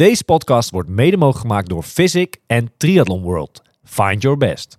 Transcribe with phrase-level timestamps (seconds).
[0.00, 3.62] Deze podcast wordt mede mogelijk gemaakt door Physic en Triathlon World.
[3.84, 4.78] Find your best.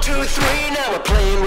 [0.00, 1.44] Two, three, now we're playing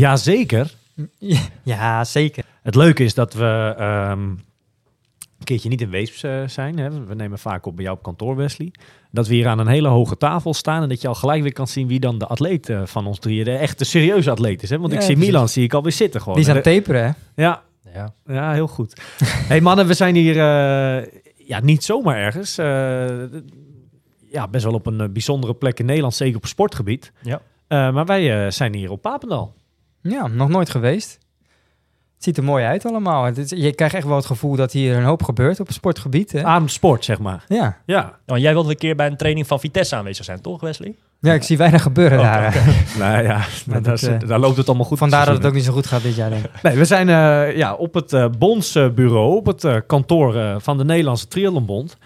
[0.00, 0.74] Jazeker.
[1.62, 2.44] Ja, zeker.
[2.62, 6.78] Het leuke is dat we ehm, een keertje niet in Weesp eh, zijn.
[6.78, 7.04] Hè.
[7.04, 8.72] We nemen vaak op bij jou op kantoor, Wesley.
[9.10, 11.52] Dat we hier aan een hele hoge tafel staan en dat je al gelijk weer
[11.52, 14.70] kan zien wie dan de atleet eh, van ons drieën, de echte serieuze atleet is.
[14.70, 14.78] Hè?
[14.78, 15.30] Want ik zie precies.
[15.32, 16.34] Milan zie ik alweer zitten gewoon.
[16.34, 17.42] Die is aan het taperen, hè?
[17.42, 17.62] Ja,
[17.94, 18.12] Ja.
[18.26, 19.00] ja, heel goed.
[19.50, 21.06] hey mannen, we zijn hier eh,
[21.46, 22.58] ja, niet zomaar ergens.
[22.58, 23.40] eh,
[24.32, 27.12] ja, best wel op een bijzondere plek in Nederland, zeker op sportgebied.
[27.22, 27.40] Ja.
[27.66, 29.54] Eh, maar wij zijn hier op Papendal.
[30.02, 31.18] Ja, nog nooit geweest.
[32.14, 33.24] Het ziet er mooi uit allemaal.
[33.24, 35.74] Het is- je krijgt echt wel het gevoel dat hier een hoop gebeurt op het
[35.76, 36.32] sportgebied.
[36.32, 36.44] Hè?
[36.44, 37.44] Adem sport, zeg maar.
[37.48, 37.76] Ja.
[37.86, 40.94] Ja, Want jij wilde een keer bij een training van Vitesse aanwezig zijn, toch Wesley?
[41.20, 42.54] ja, ik zie weinig gebeuren Oh, daar.
[42.98, 44.98] nou ja, Maar daar, dat, eh, daar loopt het allemaal goed.
[44.98, 46.62] Vandaar dat het ook niet zo goed gaat dit jaar, denk ik.
[46.62, 51.28] Nee, we zijn eh, ja, op het eh bondsbureau, op het kantoor van de Nederlandse
[51.28, 51.96] Triathlonbond.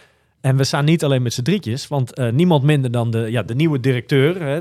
[0.41, 3.43] En we staan niet alleen met z'n drietjes, want eh, niemand minder dan de, ja,
[3.43, 4.61] de nieuwe directeur, hè,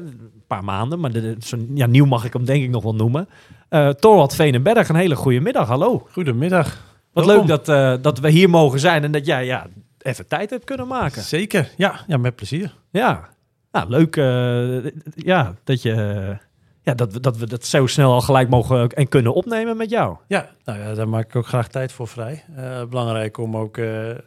[0.54, 3.30] paar maanden, maar de, zo, ja, nieuw mag ik hem denk ik nog wel noemen.
[3.70, 6.08] Uh, Torwald Veenenberg, een hele goede middag, hallo.
[6.12, 6.78] Goedemiddag.
[7.14, 7.48] Wat Welkom.
[7.48, 9.66] leuk dat, eh, dat we hier mogen zijn en dat jij ja,
[10.02, 11.22] even tijd hebt kunnen maken.
[11.22, 12.74] Zeker, ja, ja, met plezier.
[12.92, 13.30] Ja,
[13.72, 16.38] nou, leuk eh, ja, dat, je, eh,
[16.82, 19.90] ja, dat, we, dat we dat zo snel al gelijk mogen en kunnen opnemen met
[19.90, 20.18] jou.
[20.28, 22.44] Ja, nou ja, daar maak ik ook graag tijd voor vrij.
[22.56, 23.86] Eh, belangrijk om ook eh,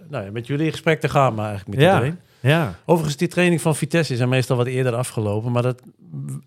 [0.09, 1.95] nou ja, met jullie in gesprek te gaan, maar eigenlijk met Ja.
[1.95, 2.21] iedereen.
[2.41, 5.83] Ja, Overigens, die training van Vitesse is meestal wat eerder afgelopen, maar dat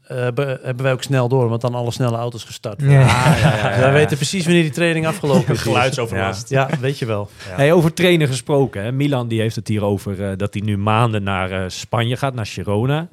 [0.04, 2.82] eh, hebben hebben wij ook snel door, want dan alle snelle auto's gestart.
[2.82, 3.00] worden.
[3.00, 3.70] Ja.
[3.70, 5.62] Dus wij weten precies wanneer die training afgelopen is.
[5.70, 6.50] Geluidsoverlast.
[6.50, 7.30] Ja, weet je wel.
[7.50, 7.56] Ja.
[7.56, 8.84] Hey, over trainen gesproken.
[8.84, 8.92] Hè?
[8.92, 12.34] Milan die heeft het hier over eh, dat hij nu maanden naar eh, Spanje gaat,
[12.34, 13.10] naar Girona.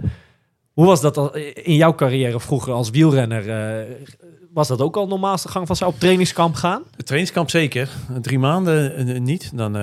[0.72, 3.44] Hoe was dat in jouw carrière vroeger als wielrenner?
[4.56, 6.82] Eh, was dat ook al normaalste gang van zou op trainingskamp gaan?
[6.96, 7.88] Het trainingskamp zeker.
[8.20, 9.50] Drie maanden eh, niet.
[9.54, 9.82] Dan, eh,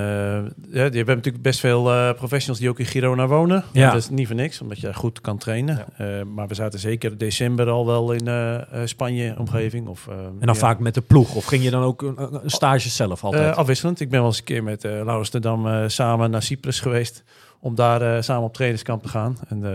[0.70, 3.64] ja, je hebt natuurlijk best veel eh, professionals die ook in Girona wonen.
[3.72, 3.90] Ja.
[3.90, 5.84] Dat is niet voor niks, omdat je daar goed kan trainen.
[5.96, 9.88] Eh, maar we zaten zeker december al wel in eh, eh, Spanje-omgeving.
[9.88, 10.60] Of, eh, En dan ja.
[10.60, 11.34] vaak met de ploeg?
[11.34, 13.50] Of ging je dan ook een, een stage zelf altijd?
[13.50, 14.00] Eh, afwisselend.
[14.00, 17.22] Ik ben wel eens een keer met uh, Laurens eh, samen naar Cyprus geweest.
[17.60, 19.36] Om daar eh, samen op trainingskamp te gaan.
[19.48, 19.70] En eh,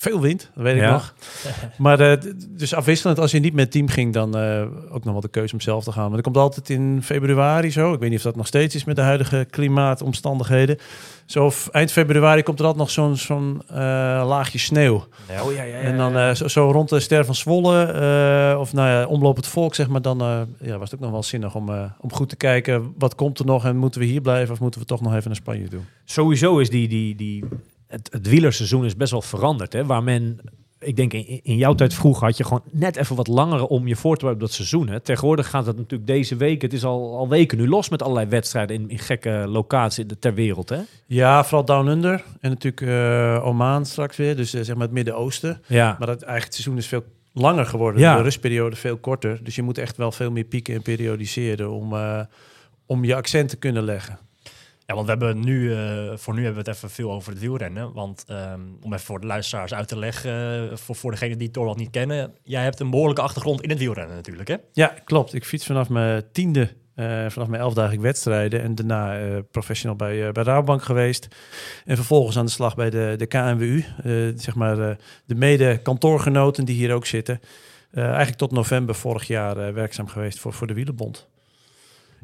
[0.00, 0.90] veel wind, dat weet ik Ja.
[0.90, 1.14] nog.
[1.78, 5.20] Maar d- dus afwisselend, als je niet met team ging, dan eh, ook nog wel
[5.20, 6.02] de keuze om zelf te gaan.
[6.06, 7.92] Maar dat komt altijd in februari zo.
[7.92, 10.78] Ik weet niet of dat nog steeds is met de huidige klimaatomstandigheden.
[11.26, 13.76] Zo of eind februari komt er altijd nog zo'n zo'n eh,
[14.26, 15.04] laagje sneeuw.
[15.28, 15.42] Ja.
[15.44, 15.82] oh ja, ja, ja.
[15.82, 19.74] En dan zo, zo rond de Ster van Zwolle, of nou ja, omloop het volk,
[19.74, 20.18] zeg maar, dan
[20.60, 21.70] ja, was het ook nog wel zinnig om,
[22.00, 24.80] om goed te kijken, wat komt er nog en moeten we hier blijven of moeten
[24.80, 25.84] we toch nog even naar Spanje doen?
[26.04, 27.44] Sowieso is die, die, die,
[27.88, 29.72] het, het wielerseizoen is best wel veranderd.
[29.72, 29.84] Hè?
[29.86, 30.38] Waar men,
[30.80, 33.86] ik denk in, in jouw tijd vroeger had je gewoon net even wat langer om
[33.88, 34.88] je voor te bereiden op dat seizoen.
[34.88, 35.00] Hè?
[35.00, 38.26] Tegenwoordig gaat het natuurlijk deze week, het is al, al weken nu los met allerlei
[38.28, 40.68] wedstrijden in, in gekke locaties ter wereld.
[40.68, 40.78] Hè?
[41.06, 44.94] Ja, vooral Down Under en natuurlijk eh, Oman straks weer, dus eh, zeg maar het
[44.94, 45.60] Midden-Oosten.
[45.66, 48.16] Ja, Maar dat eigenlijk het seizoen is veel langer geworden, Ja.
[48.16, 49.40] de rustperiode veel korter.
[49.44, 52.20] Dus je moet echt wel veel meer pieken en periodiseren om, eh,
[52.86, 54.18] om je accent te kunnen leggen.
[54.88, 57.40] Ja, want we hebben nu, eh, voor nu hebben we het even veel over het
[57.40, 57.92] wielrennen.
[57.92, 60.32] Want ehm, om even voor de luisteraars uit te leggen,
[60.70, 62.34] eh, voor, voor degenen die het Torwald niet kennen.
[62.42, 64.56] Jij hebt een behoorlijke achtergrond in het wielrennen natuurlijk, hè?
[64.72, 65.34] Ja, klopt.
[65.34, 68.62] Ik fiets vanaf mijn tiende, eh, vanaf mijn elfdagen wedstrijden.
[68.62, 71.28] En daarna eh, professional bij, eh bij Rabobank geweest.
[71.84, 73.84] En vervolgens aan de slag bij de, de KNWU.
[74.36, 74.76] zeg maar
[75.24, 77.40] de mede-kantoorgenoten die hier ook zitten.
[77.92, 81.28] Eigenlijk tot november vorig jaar werkzaam geweest voor, voor de Wielenbond.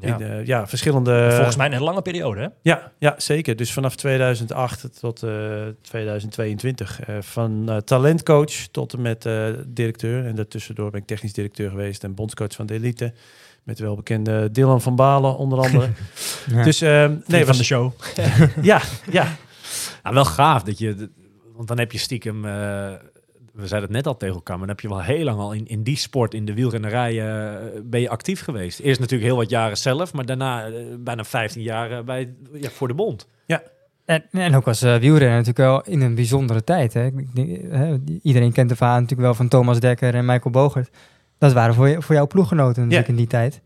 [0.01, 0.19] Ja.
[0.19, 1.31] In, eh, ja, verschillende...
[1.33, 2.49] Volgens mij een lange periode, hè?
[2.63, 3.57] Ja, ja, zeker.
[3.57, 7.01] Dus vanaf 2008 tot eh, 2022.
[7.01, 10.27] eh, van eh, talentcoach tot en met eh, directeur.
[10.27, 13.13] En daartussendoor ben ik technisch directeur geweest en bondscoach van de elite.
[13.63, 15.89] Met de welbekende Dylan van Balen onder andere.
[16.51, 16.63] Ja.
[16.63, 17.93] Dus eh, nee, van was, de show.
[18.63, 18.81] ja,
[19.11, 19.37] ja,
[20.03, 21.11] Nou, wel gaaf dat je,
[21.55, 22.93] want dan heb je stiekem, eh,
[23.55, 25.53] we zeiden het net al tegen elkaar, maar dan heb je wel heel lang al
[25.53, 28.79] in, in die sport, in de wielrennerij, eh, ben je actief geweest.
[28.81, 32.71] Eerst natuurlijk heel wat jaren zelf, maar daarna eh, bijna 15 jaar eh, bij, ja,
[32.71, 33.27] voor de bond.
[34.05, 36.93] En, en ook als eh, wielrenner natuurlijk wel in een bijzondere tijd.
[36.95, 37.07] Hè?
[37.07, 40.91] Ik denk, hè, iedereen kent de verhaal natuurlijk wel van Thomas Dekker en Michael Bogert.
[41.39, 43.13] Dat waren voor, je, voor jouw ploeggenoten natuurlijk Ja.
[43.13, 43.61] in die tijd.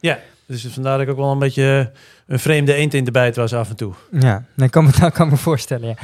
[0.47, 1.93] Dus vandaar dat ik ook wel een beetje
[2.27, 3.93] een vreemde eend in de bijt was af en toe.
[4.11, 5.89] Ja, dat kan me, dat kan me voorstellen.
[5.89, 5.95] Ja.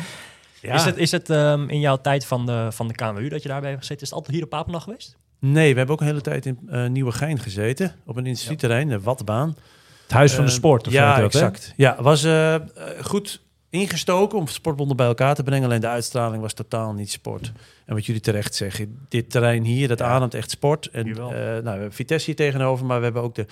[0.65, 0.75] Ja.
[0.75, 3.49] Is het, is het ehm, in jouw tijd van de, van de KMU dat je
[3.49, 5.17] daarbij hebt gezeten, is het altijd hier op Papendal geweest?
[5.39, 7.95] Nee, we hebben ook een hele tijd in eh Nieuwegein gezeten.
[8.07, 9.57] Op een instituutterrein, de Watbaan.
[10.03, 10.87] Het huis van de Eh, sport.
[10.87, 11.25] Of ja, hè?
[11.25, 11.73] exact.
[11.77, 12.63] Ja, was eh, eh,
[13.03, 15.65] goed ingestoken om sportbonden bij elkaar te brengen.
[15.65, 17.53] Alleen de uitstraling was totaal niet sport.
[17.87, 20.89] En wat jullie terecht zeggen, dit terrein hier, dat ademt echt sport.
[20.93, 23.47] En eh, nou, we hebben Vitesse hier tegenover, maar we hebben ook de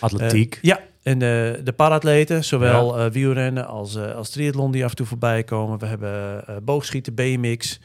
[0.00, 0.58] Atletiek.
[0.62, 4.96] Ja, en de, de paratleten, zowel eh wielrennen als, eh, als triathlon die af en
[4.96, 5.78] toe voorbij komen.
[5.78, 7.80] We hebben eh, boogschieten, BMX.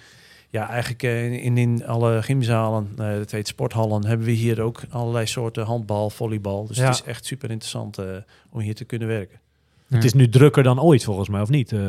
[0.50, 1.04] Ja, eigenlijk
[1.44, 6.68] in, in alle gymzalen, dat heet sporthallen, hebben we hier ook allerlei soorten handbal, volleybal.
[6.68, 6.86] Dus Ja.
[6.86, 7.98] het is echt super interessant
[8.50, 9.40] om hier te kunnen werken.
[9.90, 11.72] Het is nu drukker dan ooit, volgens mij, of niet?
[11.72, 11.80] Eh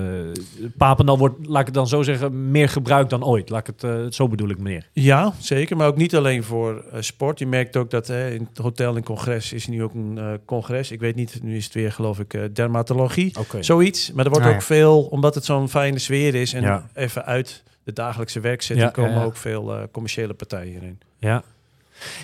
[0.76, 3.48] Papendal wordt, laat ik het dan zo zeggen, meer gebruikt dan ooit.
[3.50, 4.88] Laat ik het, eh, zo bedoel ik meneer.
[4.92, 5.76] Ja, zeker.
[5.76, 7.38] Maar ook niet alleen voor eh, sport.
[7.38, 10.90] Je merkt ook dat in het hotel en congres is nu ook een eh, congres.
[10.90, 13.34] Ik weet niet, nu is het weer geloof ik eh, dermatologie.
[13.38, 13.62] Oké.
[13.62, 14.12] Zoiets.
[14.12, 14.64] Maar er wordt Ah, ook ja.
[14.66, 16.86] veel, omdat het zo'n fijne sfeer is en Ja.
[16.94, 19.24] even uit de dagelijkse werkzetting Ja, komen ja, ja.
[19.24, 20.98] ook veel eh, commerciële partijen hierin.
[21.18, 21.42] Ja.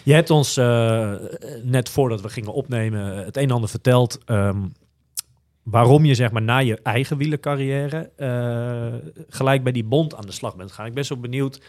[0.03, 1.13] Je hebt ons eh,
[1.63, 4.19] net voordat we gingen opnemen het een en ander verteld.
[4.27, 4.59] ehm,
[5.67, 8.95] waarom je zeg maar na je eigen wielercarrière eh,
[9.29, 10.87] gelijk bij die bond aan de slag bent gegaan.
[10.87, 11.61] Ik ben zo benieuwd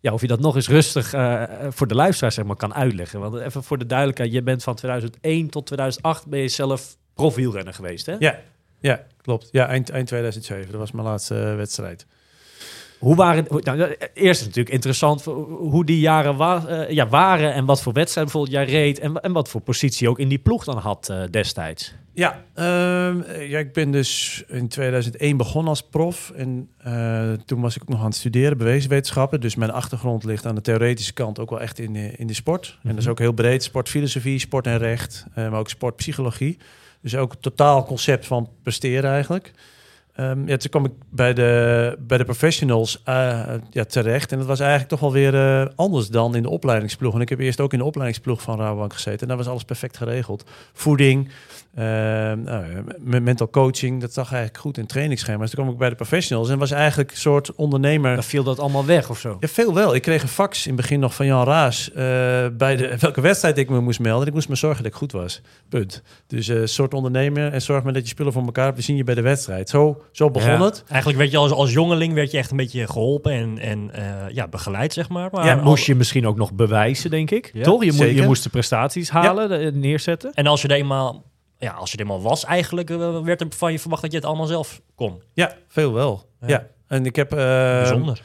[0.00, 3.20] ja, of je dat nog eens rustig eh, voor de luisteraar zeg maar, kan uitleggen.
[3.20, 7.74] Want even voor de duidelijkheid, je bent van 2001 tot 2008 ben je zelf profielrenner
[7.74, 8.16] geweest, hè?
[8.18, 8.38] Ja,
[8.78, 9.48] ja klopt.
[9.52, 10.70] Ja, eind, eind 2007.
[10.70, 12.06] Dat was mijn laatste eh, wedstrijd.
[12.98, 17.64] Hoe waren, nou, eerst is natuurlijk interessant hoe die jaren wa eh, ja, waren en
[17.64, 20.64] wat voor wedstrijd bijvoorbeeld jij reed en, en wat voor positie ook in die ploeg
[20.64, 21.94] dan had eh, destijds.
[22.16, 26.32] Ja, ehm, ja, ik ben dus in 2001 begonnen als prof.
[26.36, 29.40] En eh, toen was ik ook nog aan het studeren, beweeswetenschappen.
[29.40, 32.34] Dus mijn achtergrond ligt aan de theoretische kant ook wel echt in de, in de
[32.34, 32.78] sport.
[32.82, 33.62] En dat is ook heel breed.
[33.62, 36.58] Sportfilosofie, sport en recht, eh, maar ook sportpsychologie.
[37.00, 39.52] Dus ook het totaal concept van presteren eigenlijk.
[40.16, 44.32] Ehm, toen kwam ik bij de, bij de professionals eh, ja, terecht.
[44.32, 47.14] En dat was eigenlijk toch wel weer eh, anders dan in de opleidingsploeg.
[47.14, 49.20] En ik heb eerst ook in de opleidingsploeg van Rabobank gezeten.
[49.20, 50.44] En daar was alles perfect geregeld.
[50.72, 51.28] Voeding,
[51.84, 55.50] nou, ja, m- mental coaching, dat zag eigenlijk goed in trainingsschema's.
[55.50, 58.14] Toen kwam ik bij de professionals en was eigenlijk een soort ondernemer.
[58.14, 59.36] Dan viel dat allemaal weg of zo.
[59.40, 59.94] Ja, veel wel.
[59.94, 61.96] Ik kreeg een fax in het begin nog van Jan Raas eh,
[62.52, 64.22] bij de, welke wedstrijd ik me moest melden.
[64.22, 65.40] En ik moest me zorgen dat ik goed was.
[65.68, 66.02] Punt.
[66.26, 68.76] Dus eh, een soort ondernemer en zorg maar dat je spullen voor elkaar hebt.
[68.76, 69.68] We zien je bij de wedstrijd.
[69.68, 70.64] Zo, zo begon Ja.
[70.64, 70.84] het.
[70.88, 74.34] Eigenlijk werd je als, als jongeling werd je echt een beetje geholpen en, en eh,
[74.34, 75.28] ja, begeleid, zeg maar.
[75.32, 77.50] maar Ja, al- Moest je misschien ook nog bewijzen, denk ik.
[77.52, 77.84] Ja, Toch?
[77.84, 80.32] Je, je moest de prestaties halen, de- neerzetten.
[80.34, 81.24] En als je er eenmaal,
[81.58, 84.16] ja, als je er eenmaal was, eigenlijk eh, werd er van je verwacht dat je
[84.16, 85.22] het allemaal zelf kon.
[85.32, 86.28] Ja, veel wel.
[86.40, 86.48] Ja.
[86.48, 86.66] Ja.
[86.86, 87.32] En ik heb...
[87.32, 87.38] eh,
[87.78, 88.22] Bijzonder.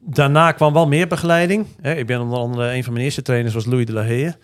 [0.00, 1.66] Daarna kwam wel meer begeleiding.
[1.80, 4.34] Hè, ik ben onder andere een van mijn eerste trainers was Louis de la Haye.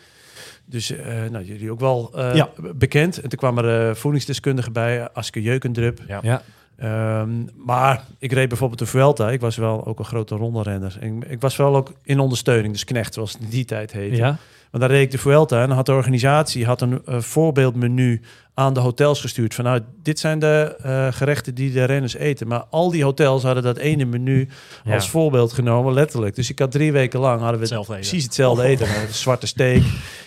[0.65, 2.49] Dus eh, nou, jullie ook wel eh, Ja.
[2.75, 3.21] bekend.
[3.21, 6.00] En toen kwam er eh, voedingsdeskundige bij, Aske Jeukendrup.
[6.06, 6.19] Ja.
[6.23, 6.43] Ja.
[6.77, 7.31] Ehm,
[7.65, 9.31] maar ik reed bijvoorbeeld de Vuelta.
[9.31, 10.97] Ik was wel ook een grote ronderenner.
[11.00, 14.17] En ik was wel ook in ondersteuning, dus knecht zoals het in die tijd heette.
[14.17, 14.37] Ja.
[14.76, 18.20] Maar dan reed ik de Vuelta en had de organisatie had een eh, voorbeeldmenu
[18.58, 19.55] aan de hotels gestuurd.
[19.55, 22.47] Van nou, dit zijn de eh, gerechten die de renners eten.
[22.49, 24.49] Maar al die hotels hadden dat ene menu
[24.85, 24.94] Ja.
[24.94, 26.35] als voorbeeld genomen, letterlijk.
[26.35, 28.08] Dus ik had drie weken lang hadden we Hetzelfde eten.
[28.08, 28.87] precies hetzelfde eten.
[28.88, 29.82] Een zwarte steak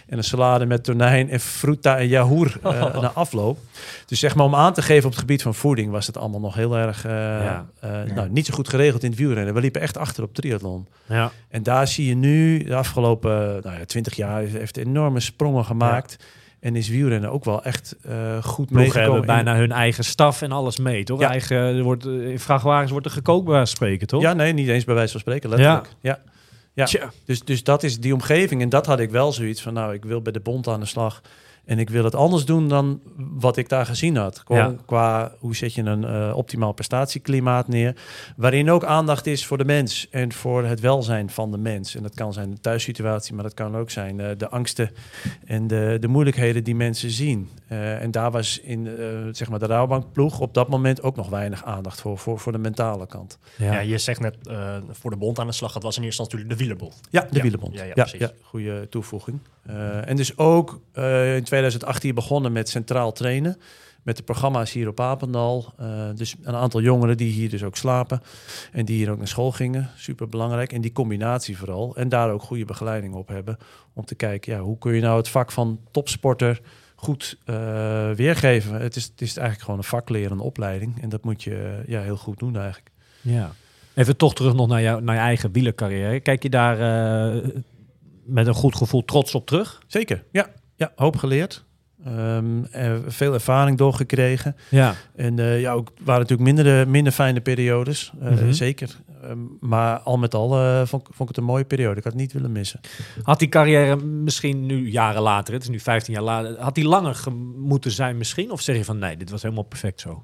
[0.07, 3.57] en een salade met tonijn en fruta en yahour eh, na afloop.
[4.05, 6.39] Dus zeg maar om aan te geven op het gebied van voeding was het allemaal
[6.39, 7.65] nog heel erg eh, Ja.
[8.15, 9.53] Nou, niet zo goed geregeld in het wielrennen.
[9.53, 10.87] We liepen echt achter op triathlon.
[11.05, 11.31] Ja.
[11.49, 13.31] En daar zie je nu, de afgelopen
[13.63, 16.17] nou ja, 20 jaar, heeft enorme sprongen gemaakt.
[16.59, 19.11] En is wielrennen ook wel echt eh, goed meegekomen.
[19.11, 21.19] hebben bijna hun eigen staf en alles mee, toch?
[21.19, 21.29] Ja.
[21.29, 24.21] Eigen, er wordt, eh, in vrachtwagens wordt er gekookt bij wijze van spreken, toch?
[24.21, 25.87] Ja, nee, niet eens bij wijze van spreken, letterlijk.
[26.01, 26.19] Ja.
[26.73, 26.85] Ja.
[26.85, 27.11] Tja.
[27.25, 28.61] Dus, dus dat is die omgeving.
[28.61, 30.85] En dat had ik wel zoiets van, nou, ik wil bij de bond aan de
[30.85, 31.21] slag.
[31.69, 34.43] En ik wil het anders doen dan wat ik daar gezien had.
[34.47, 34.75] Ja.
[34.85, 37.95] qua hoe zet je een eh, optimaal prestatieklimaat neer.
[38.35, 41.95] Waarin ook aandacht is voor de mens en voor het welzijn van de mens.
[41.95, 44.91] En dat kan zijn de thuissituatie, maar dat kan ook zijn eh, de angsten
[45.45, 47.49] en de, de moeilijkheden die mensen zien.
[47.67, 51.29] Eh, en daar was in eh, zeg maar de rouwbankploeg op dat moment ook nog
[51.29, 53.37] weinig aandacht voor, voor, voor de mentale kant.
[53.57, 53.73] Ja.
[53.73, 53.79] Ja.
[53.79, 55.73] je zegt net eh, voor de bond aan de slag.
[55.73, 57.07] Dat was in eerste instantie natuurlijk de wielerbond.
[57.09, 57.41] Ja, de Ja.
[57.41, 57.73] wielerbond.
[57.73, 59.39] Ja, Ja, ja, goede toevoeging.
[59.65, 63.57] Eh, en dus ook eh, in 2018 begonnen met centraal trainen.
[64.03, 65.73] Met de programma's hier op Apendal.
[65.77, 68.21] Eh, dus een aantal jongeren die hier dus ook slapen.
[68.71, 69.89] En die hier ook naar school gingen.
[69.95, 70.73] Super belangrijk.
[70.73, 71.95] En die combinatie vooral.
[71.95, 73.57] En daar ook goede begeleiding op hebben.
[73.93, 76.61] Om te kijken, ja, hoe kun je nou het vak van topsporter
[76.95, 78.81] goed eh, weergeven.
[78.81, 81.01] Het is, het is eigenlijk gewoon een vaklerende opleiding.
[81.01, 82.91] En dat moet je eh, ja, heel goed doen eigenlijk.
[83.21, 83.51] Ja.
[83.93, 86.19] Even toch terug nog naar, jou, naar je eigen wielercarrière.
[86.19, 86.77] Kijk je daar
[88.25, 89.81] met een goed gevoel trots op terug?
[89.87, 90.49] Zeker, ja.
[90.79, 91.65] Ja, hoop geleerd.
[92.05, 94.55] Ehm, eh, veel ervaring doorgekregen.
[94.69, 94.95] Ja.
[95.15, 98.11] En eh, ja, ook waren natuurlijk minder, minder fijne periodes.
[98.21, 98.51] eh, Mhm.
[98.51, 98.95] Zeker.
[99.23, 101.97] Ehm, maar al met al eh, vond, ik- vond ik het een mooie periode.
[101.97, 102.79] Ik had het niet willen missen.
[103.21, 106.85] Had die carrière misschien nu jaren later, het is nu 15 jaar later, had die
[106.87, 108.51] langer ge- moeten zijn misschien?
[108.51, 110.23] Of zeg je van nee, dit was helemaal perfect zo?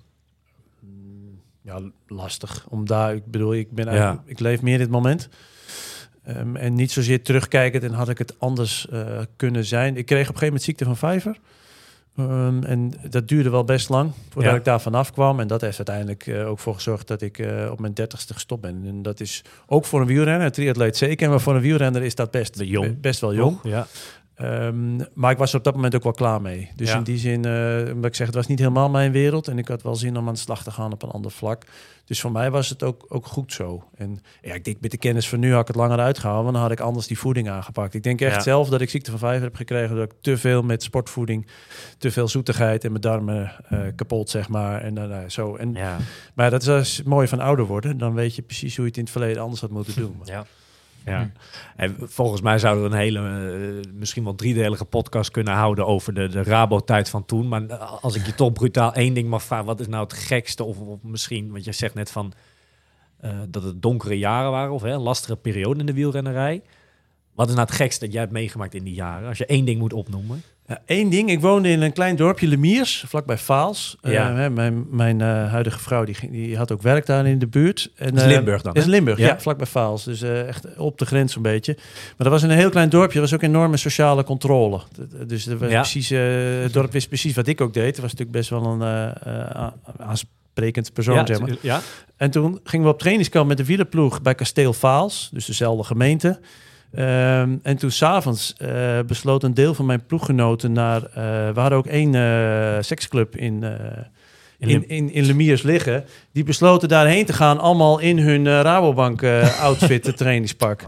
[1.62, 2.65] Ja, lastig.
[2.69, 4.24] Om daar, ik bedoel, ik, ben Ja.
[4.25, 5.29] ik leef meer in het moment.
[6.25, 9.01] Ehm, en niet zozeer terugkijkend en had ik het anders eh,
[9.36, 9.98] kunnen zijn.
[9.98, 11.38] Ik kreeg op een gegeven moment ziekte van vijver.
[12.17, 14.58] Ehm, en dat duurde wel best lang voordat Ja.
[14.58, 15.39] ik daar vanaf kwam.
[15.39, 18.62] En dat heeft uiteindelijk eh, ook voor gezorgd dat ik eh, op mijn dertigste gestopt
[18.62, 18.84] ben.
[18.86, 22.15] En dat is ook voor een wielrenner, een triatleet zeker, maar voor een wielrenner is
[22.15, 23.01] dat best, jong.
[23.01, 23.58] best wel jong.
[23.63, 23.88] Ja.
[24.35, 26.69] Ehm, maar ik was er op dat moment ook wel klaar mee.
[26.75, 26.97] Dus Ja.
[26.97, 29.47] in die zin, eh omdat ik zeg, het was niet helemaal mijn wereld.
[29.47, 31.63] En ik had wel zin om aan de slag te gaan op een ander vlak.
[32.05, 33.83] Dus voor mij was het ook, ook goed zo.
[33.95, 36.43] En ja, ik denk met de kennis van nu had ik het langer uitgehouden.
[36.43, 37.93] Want dan had ik anders die voeding aangepakt.
[37.93, 38.41] Ik denk echt Ja.
[38.41, 39.95] zelf dat ik ziekte van vijver heb gekregen.
[39.95, 41.47] Dat ik te veel met sportvoeding,
[41.97, 44.81] te veel zoetigheid en mijn darmen eh, kapot, zeg maar.
[44.81, 45.55] En, eh, zo.
[45.55, 45.97] en, ja.
[46.33, 47.97] Maar dat is mooie van ouder worden.
[47.97, 50.15] Dan weet je precies hoe je het in het verleden anders had moeten doen.
[50.23, 50.45] Ja.
[51.05, 51.31] Ja.
[51.75, 56.13] En volgens mij zouden we een hele, eh, misschien wel driedelige podcast kunnen houden over
[56.13, 57.47] de, de Rabo-tijd van toen.
[57.47, 60.63] Maar als ik je toch brutaal één ding mag vragen, wat is nou het gekste?
[60.63, 62.33] Of, of misschien, want je zegt net van
[63.19, 66.62] eh, dat het donkere jaren waren, of hè, een lastige periode in de wielrennerij.
[67.35, 69.27] Wat is nou het gekste dat jij hebt meegemaakt in die jaren?
[69.27, 70.41] Als je één ding moet opnoemen.
[70.67, 73.97] Ja, Eén ding, ik woonde in een klein dorpje, Lemiers, vlakbij Vaals.
[74.01, 74.49] Eh, Ja.
[74.49, 77.91] mijn mijn eh, huidige vrouw die, ging- die had ook werk daar in de buurt.
[77.95, 78.89] En, Dat is eh, Limburg dan, Dat is?
[78.89, 79.27] Limburg, Ja.
[79.27, 80.03] ja, vlakbij Vaals.
[80.03, 81.73] Dus echt op de grens een beetje.
[81.75, 83.15] Maar dat was in een heel klein dorpje.
[83.15, 84.81] Er was ook enorme sociale controle.
[85.27, 85.79] Dus er was Ja.
[85.81, 87.85] precies, het dorp wist precies wat ik ook deed.
[87.85, 88.81] Het was natuurlijk best wel een
[89.97, 91.55] aansprekend persoon, zeg maar.
[91.61, 91.81] ja.
[92.17, 96.39] En toen gingen we op trainingskamp met de wielerploeg bij Kasteel Vaals, dus dezelfde gemeente.
[96.95, 101.03] Ehm, en toen s'avonds eh besloot een deel van mijn ploeggenoten naar...
[101.03, 101.13] eh,
[101.53, 103.63] we hadden ook één eh, seksclub in,
[104.57, 106.03] In in, in, in Lemiers liggen.
[106.31, 109.23] Die besloten daarheen te gaan, allemaal in hun Rabobank
[109.61, 110.81] outfit, het trainingspak.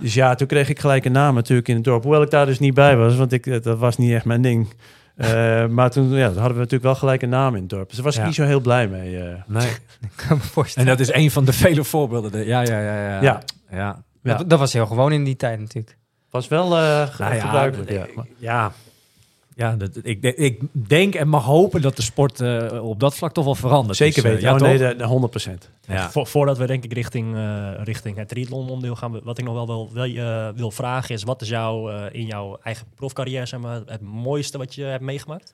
[0.00, 2.02] Dus ja, toen kreeg ik gelijk een naam natuurlijk in het dorp.
[2.02, 4.68] Hoewel ik daar dus niet bij was, want ik, dat was niet echt mijn ding.
[5.68, 7.86] Maar toen ja, hadden we natuurlijk wel gelijk een naam in het dorp.
[7.86, 9.10] Dus daar was ik niet zo heel blij mee.
[9.46, 9.68] Nee.
[10.00, 12.32] Ik kan me En dat is een van de vele voorbeelden.
[12.32, 13.10] De- Ja, ja, ja.
[13.10, 13.20] Ja.
[13.22, 13.42] Ja.
[13.70, 14.02] ja.
[14.22, 14.36] Ja.
[14.36, 15.96] Dat, dat was heel gewoon in die tijd natuurlijk.
[16.30, 17.90] was wel eh, Nou ja, gebruikelijk.
[17.90, 18.04] Ja.
[18.04, 18.72] ik- Ja,
[19.60, 23.32] ja dat, ik, ik denk en mag hopen dat de sport eh, op dat vlak
[23.32, 23.96] toch wel verandert.
[23.96, 24.48] Zeker Dus, eh, weten.
[24.48, 24.68] ja, oh, toch?
[24.68, 25.70] nee, de, de 100 procent.
[25.86, 26.10] Ja.
[26.10, 29.66] Vo- voordat we denk ik richting, eh, richting het triathlon-onderdeel gaan, wat ik nog wel,
[29.66, 33.80] wel, wel eh, wil vragen is, wat is jou in jouw eigen profcarrière zeg maar,
[33.86, 35.52] het mooiste wat je hebt meegemaakt?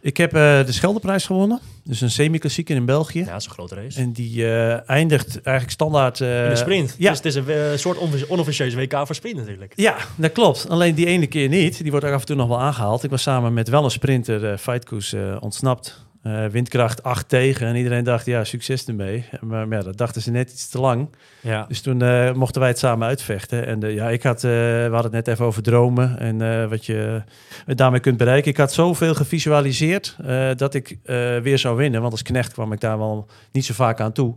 [0.00, 1.60] Ik heb eh, de Scheldeprijs gewonnen.
[1.84, 3.18] Dus een semi-klassieker in België.
[3.18, 4.00] Ja, dat is een grote race.
[4.00, 6.20] En die eh, eindigt eigenlijk standaard...
[6.20, 6.94] eh, in de sprint.
[6.98, 7.08] Ja.
[7.08, 9.72] Dus het is een soort onoffici- onofficieus WK voor sprint natuurlijk.
[9.76, 10.68] Ja, dat klopt.
[10.68, 11.82] Alleen die ene keer niet.
[11.82, 13.02] Die wordt ook af en toe nog wel aangehaald.
[13.04, 16.02] Ik was samen met wel een sprinter, eh, ontsnapt.
[16.22, 17.66] Eh, windkracht 8 tegen.
[17.66, 19.24] En iedereen dacht, ja, succes ermee.
[19.40, 21.08] Maar, maar ja, dat dachten ze net iets te lang.
[21.40, 21.64] Ja.
[21.68, 21.98] Dus toen
[22.36, 23.66] mochten wij het samen uitvechten.
[23.66, 27.22] En ja, ik had, we hadden het net even over dromen en wat je
[27.66, 28.50] daarmee kunt bereiken.
[28.50, 30.16] Ik had zoveel gevisualiseerd
[30.56, 30.98] dat ik
[31.42, 32.00] weer zou winnen.
[32.00, 34.34] Want als knecht kwam ik daar wel niet zo vaak aan toe.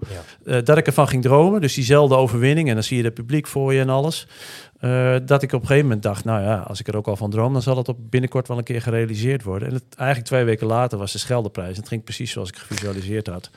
[0.64, 1.62] Dat ik ervan ging dromen.
[1.62, 2.68] Dus diezelfde overwinning.
[2.68, 4.28] En dan zie je het publiek voor je en alles.
[4.80, 7.16] Eh, dat ik op een gegeven moment dacht, nou ja, als ik er ook al
[7.16, 9.68] van droom, dan zal het op binnenkort wel een keer gerealiseerd worden.
[9.68, 11.78] En het, eigenlijk twee weken later was de Scheldeprijs.
[11.78, 13.50] Het ging precies zoals ik gevisualiseerd had.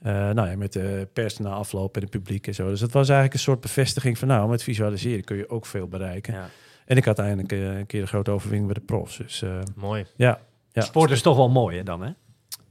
[0.00, 2.68] Eh, nou ja, met de pers na afloop en het publiek en zo.
[2.68, 5.88] Dus het was eigenlijk een soort bevestiging van nou, met visualiseren kun je ook veel
[5.88, 6.34] bereiken.
[6.34, 6.48] Ja.
[6.86, 9.16] En ik had uiteindelijk eh, een keer een grote overwinning bij de profs.
[9.16, 10.06] Dus eh, Mooi.
[10.16, 10.40] ja,
[10.72, 10.82] ja.
[10.82, 12.10] Sport is toch wel mooi hè, dan, hè?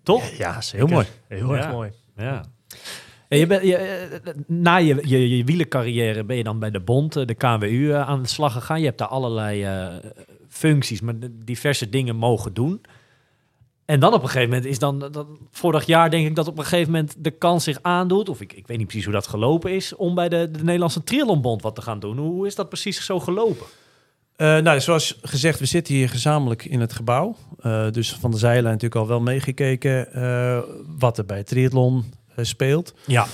[0.03, 0.29] Toch?
[0.29, 0.87] Ja, zeker.
[0.87, 1.07] Heel mooi.
[1.27, 1.71] Heel erg Ja.
[1.71, 1.91] mooi.
[2.15, 2.43] Ja.
[3.29, 5.01] Je eh, na je,
[5.37, 8.53] je, wielercarrière ben je dan bij de Bond, eh, de KWU, eh, aan de slag
[8.53, 8.79] gegaan.
[8.79, 9.67] Je hebt daar allerlei
[10.47, 12.81] functies, maar diverse dingen mogen doen.
[13.85, 16.63] En dan op een gegeven moment is dan, vorig jaar denk ik dat op een
[16.63, 19.71] gegeven moment de kans zich aandoet, of ik, ik weet niet precies hoe dat gelopen
[19.75, 22.17] is, om bij de, de Nederlandse Triathlonbond wat te gaan doen.
[22.17, 23.65] Hoe, is dat precies zo gelopen?
[24.37, 27.35] Nou, zoals gezegd, we zitten hier gezamenlijk in het gebouw.
[27.91, 30.07] Dus van de zijlijn natuurlijk al wel meegekeken
[30.99, 32.03] wat er bij triathlon
[32.45, 32.93] speelt.
[33.05, 33.25] Ja.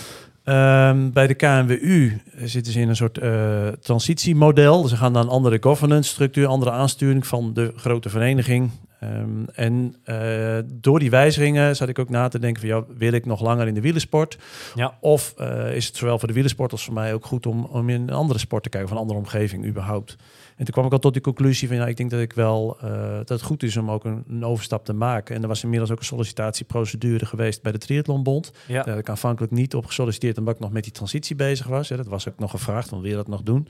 [0.44, 4.88] Ehm, bij de KNWU zitten ze in een soort eh, transitiemodel.
[4.88, 8.72] Ze gaan naar een andere governance structuur, andere aansturing van de grote vereniging.
[9.00, 13.12] Ehm, en eh, door die wijzigingen zat ik ook na te denken van, ja, wil
[13.12, 14.38] ik nog langer in de wielersport?
[14.76, 14.98] Ja.
[15.00, 17.90] Of eh, is het zowel voor de wielersport als voor mij ook goed om, om
[17.90, 20.16] in een andere sport te kijken, of een andere omgeving überhaupt?
[20.56, 22.78] En toen kwam ik al tot die conclusie van, ja, ik denk dat ik wel,
[22.82, 25.36] eh, dat het goed is om ook een, een overstap te maken.
[25.36, 28.52] En er was inmiddels ook een sollicitatieprocedure geweest bij de Triathlonbond.
[28.68, 28.74] Ja.
[28.74, 31.90] Daar heb ik aanvankelijk niet op gesolliciteerd omdat ik nog met die transitie bezig was.
[31.90, 31.96] Hè.
[31.96, 33.68] Dat was ook nog gevraagd, van wil je dat nog doen?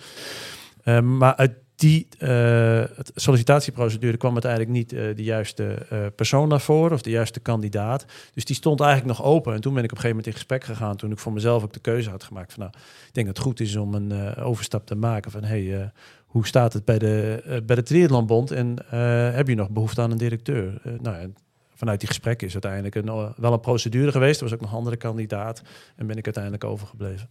[0.86, 2.84] Eh, maar uit die eh,
[3.16, 8.06] sollicitatieprocedure kwam uiteindelijk niet eh, de juiste persoon daarvoor of de juiste kandidaat.
[8.34, 9.54] Dus die stond eigenlijk nog open.
[9.54, 11.64] En toen ben ik op een gegeven moment in gesprek gegaan toen ik voor mezelf
[11.64, 12.76] ook de keuze had gemaakt van nou,
[13.08, 15.92] ik denk dat het goed is om een overstap te maken van hey,
[16.36, 20.02] hoe staat het bij de, eh, bij de Triathlonbond en eh, heb je nog behoefte
[20.02, 20.82] aan een directeur?
[20.84, 21.36] Eh, nou, en
[21.76, 24.38] vanuit die gesprekken is uiteindelijk een, wel een procedure geweest.
[24.38, 25.62] Er was ook nog een andere kandidaat
[25.96, 27.30] en ben ik uiteindelijk overgebleven.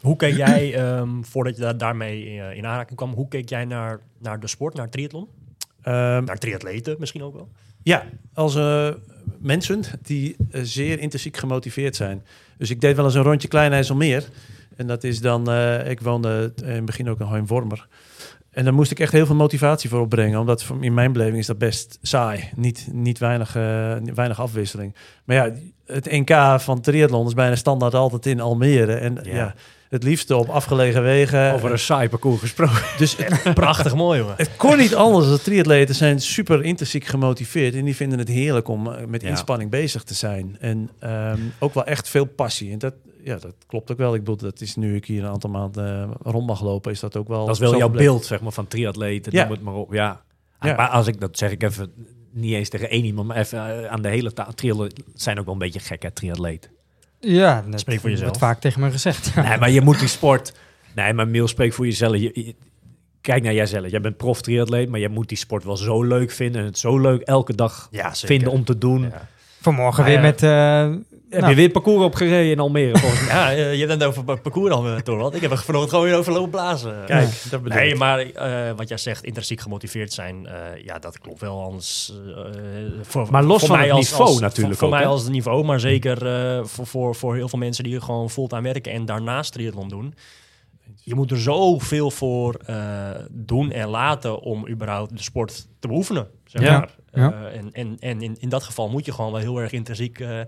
[0.00, 2.24] Hoe keek jij, ehm, voordat je daar daarmee
[2.56, 5.28] in aanraking kwam, hoe keek jij naar, naar de sport, naar triathlon?
[5.82, 7.48] Ehm, Naar triatleten misschien ook wel?
[7.82, 8.54] Ja, als
[9.38, 12.22] mensen die zeer intrinsiek gemotiveerd zijn.
[12.58, 14.28] Dus ik deed wel eens een rondje Klein IJsselmeer.
[14.76, 17.86] En dat is dan, eh, ik woonde in het begin ook in Hoorn-Wormer.
[18.50, 20.40] En daar moest ik echt heel veel motivatie voor opbrengen.
[20.40, 22.50] Omdat in mijn beleving is dat best saai.
[22.56, 23.62] Niet, niet weinig, eh,
[24.14, 24.94] weinig afwisseling.
[25.24, 25.50] Maar ja,
[25.86, 28.94] het NK van triathlon is bijna standaard altijd in Almere.
[28.94, 29.54] En ja, Ja.
[29.88, 31.52] het liefste op afgelegen wegen.
[31.52, 32.82] Over een saai parcours gesproken.
[32.98, 34.34] Dus het, Prachtig mooi, jongen.
[34.36, 35.28] het kon niet anders.
[35.28, 37.74] De triatleten zijn super intrinsiek gemotiveerd.
[37.74, 39.28] En die vinden het heerlijk om eh, met Ja.
[39.28, 40.56] inspanning bezig te zijn.
[40.60, 42.72] En ehm, ook wel echt veel passie.
[42.72, 44.14] En dat, ja, dat klopt ook wel.
[44.14, 47.00] Ik bedoel, dat is nu ik hier een aantal maanden eh, rond mag lopen, is
[47.00, 47.46] dat ook wel.
[47.46, 49.32] Dat is wel jouw beeld, zeg maar, van triatleten.
[49.32, 49.42] Ja.
[49.42, 49.92] Noem het maar op.
[49.92, 50.22] Ja.
[50.60, 50.74] Ja.
[50.74, 51.92] Maar als ik, dat zeg ik even,
[52.30, 54.52] niet eens tegen één iemand, maar even eh, aan de hele tafel.
[54.54, 56.70] Triatleten zijn ook wel een beetje gek, hè, triatleten.
[57.20, 58.28] Ja, dat Spreek voor jezelf.
[58.28, 59.34] wordt vaak tegen me gezegd.
[59.34, 60.54] Nee, maar je moet die sport...
[60.94, 62.12] Nee, maar Miel, spreek voor jezelf.
[62.16, 62.54] Je, je-
[63.20, 63.90] kijk naar jijzelf.
[63.90, 66.60] Jij bent prof triatleet, maar je moet die sport wel zo leuk vinden.
[66.60, 69.02] En het zo leuk elke dag Ja, vinden om te doen.
[69.02, 69.28] Ja.
[69.60, 70.26] Vanmorgen Maar weer ja.
[70.26, 70.42] met...
[70.42, 71.52] eh, Heb Nou.
[71.52, 73.34] je weer parcours opgereden in Almere, volgens mij?
[73.34, 75.34] Ja, eh, je hebt het over pa- parcours al, Torwald.
[75.34, 77.04] Ik heb er vanochtend gewoon weer over lopen blazen.
[77.06, 81.18] Kijk, dat bedoel Nee, maar eh, wat jij zegt, intrinsiek gemotiveerd zijn, eh, ja, dat
[81.18, 81.62] klopt wel.
[81.62, 82.44] Anders, eh,
[83.02, 85.08] voor, Maar los voor van mij het als, niveau als- natuurlijk Voor, ook, mij hè?
[85.08, 88.62] als het niveau, maar zeker eh, voor, voor, voor heel veel mensen die gewoon fulltime
[88.62, 90.14] werken en daarnaast triathlon doen.
[91.02, 92.76] Je moet er zoveel voor eh,
[93.30, 96.26] doen en laten om überhaupt de sport te beoefenen.
[96.60, 96.78] Zeg Ja.
[96.78, 96.88] maar.
[97.12, 97.32] Ja.
[97.32, 100.20] Eh, en en, en in, in dat geval moet je gewoon wel heel erg intrinsiek
[100.20, 100.40] eh,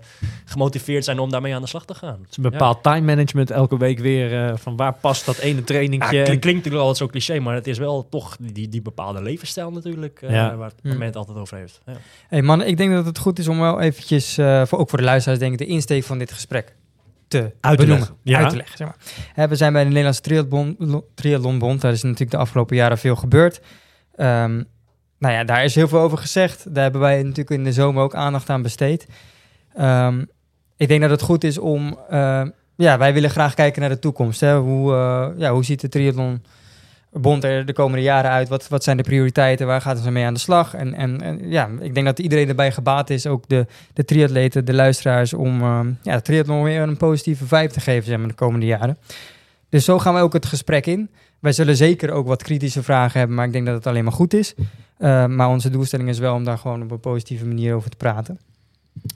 [0.45, 2.17] gemotiveerd zijn om daarmee aan de slag te gaan.
[2.21, 4.45] Het is een bepaald time management elke week weer.
[4.45, 6.09] eh, van waar past dat ene Ja, trainingje?
[6.09, 9.71] klink- klinkt natuurlijk altijd zo cliché, maar het is wel toch die, die bepaalde levensstijl
[9.71, 10.55] natuurlijk, eh, Ja.
[10.55, 10.87] waar het Hm.
[10.87, 11.81] moment altijd over heeft.
[11.85, 11.93] Ja.
[12.27, 14.99] hey man, ik denk dat het goed is om wel eventjes, eh, voor, ook voor
[14.99, 16.75] de luisteraars, denk ik, de insteek van dit gesprek
[17.27, 17.97] te Uit te benoemen.
[17.97, 18.15] leggen.
[18.23, 18.39] Ja.
[18.39, 18.87] Uit te leggen, zeg
[19.35, 19.49] maar.
[19.49, 21.81] We zijn bij de Nederlandse Triathlon- Triathlonbond.
[21.81, 23.61] Daar is natuurlijk de afgelopen jaren veel gebeurd.
[24.15, 24.63] Ehm,
[25.17, 26.73] nou ja, daar is heel veel over gezegd.
[26.73, 29.07] Daar hebben wij natuurlijk in de zomer ook aandacht aan besteed.
[29.73, 30.23] Ehm,
[30.77, 31.99] ik denk dat het goed is om...
[32.09, 32.41] eh,
[32.75, 34.39] ja, wij willen graag kijken naar de toekomst.
[34.39, 34.57] Hè?
[34.57, 38.49] Hoe, eh, ja, hoe ziet de triathlonbond er de komende jaren uit?
[38.49, 39.67] Wat, wat zijn de prioriteiten?
[39.67, 40.73] Waar gaat ze mee aan de slag?
[40.73, 43.27] En, en, ja, ik denk dat iedereen erbij gebaat is.
[43.27, 45.33] Ook de, de triatleten, de luisteraars...
[45.33, 48.97] om ehm, ja, de triathlon weer een positieve vibe te geven zeg de komende jaren.
[49.69, 51.09] Dus zo gaan wij ook het gesprek in.
[51.39, 53.35] Wij zullen zeker ook wat kritische vragen hebben...
[53.37, 54.53] maar ik denk dat het alleen maar goed is.
[54.99, 57.97] Uh, maar onze doelstelling is wel om daar gewoon op een positieve manier over te
[57.97, 58.39] praten.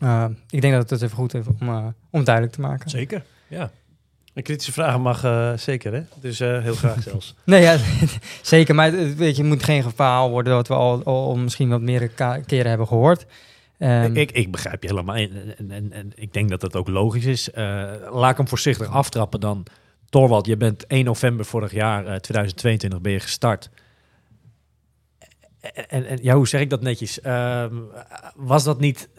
[0.03, 2.89] Uh, ik denk dat het even goed is om, uh, om duidelijk te maken.
[2.89, 3.71] Zeker, ja.
[4.33, 6.01] Een kritische vragen mag uh, zeker, hè?
[6.19, 7.35] Dus heel graag zelfs.
[7.43, 7.77] nee, ja,
[8.41, 8.75] zeker.
[8.75, 10.53] Maar weet je, het moet geen verhaal worden...
[10.53, 12.09] wat we al, al misschien wat meer
[12.45, 13.25] keren hebben gehoord.
[13.77, 15.15] Um, ik, ik, begrijp je helemaal.
[15.15, 17.49] En, en, en, en, ik denk dat dat ook logisch is.
[18.11, 19.65] Laat ik hem voorzichtig aftrappen dan.
[20.11, 23.69] Torwald, je bent 1 november vorig jaar, uh, 2022, ben je gestart.
[25.87, 27.19] En, en, ja, hoe zeg ik dat netjes?
[27.25, 27.65] Uh,
[28.35, 29.09] was dat niet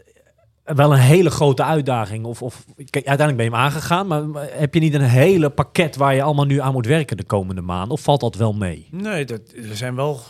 [0.64, 2.24] wel een hele grote uitdaging?
[2.24, 5.96] Of, of kijk, uiteindelijk ben je hem aangegaan, maar heb je niet een hele pakket
[5.96, 7.90] waar je allemaal nu aan moet werken de komende maanden?
[7.90, 8.88] Of valt dat wel mee?
[8.90, 10.20] Nee, dat, er zijn wel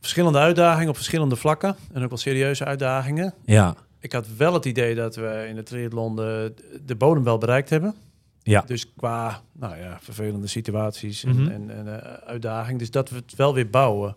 [0.00, 3.34] verschillende uitdagingen op verschillende vlakken en ook wel serieuze uitdagingen.
[3.44, 3.74] Ja.
[4.00, 7.70] Ik had wel het idee dat we in het triathlon de, de bodem wel bereikt
[7.70, 7.94] hebben.
[8.50, 8.62] Ja.
[8.66, 11.48] Dus qua nou ja, vervelende situaties en, -hmm.
[11.48, 12.78] en, en uh, uitdaging.
[12.78, 14.16] Dus dat we het wel weer bouwen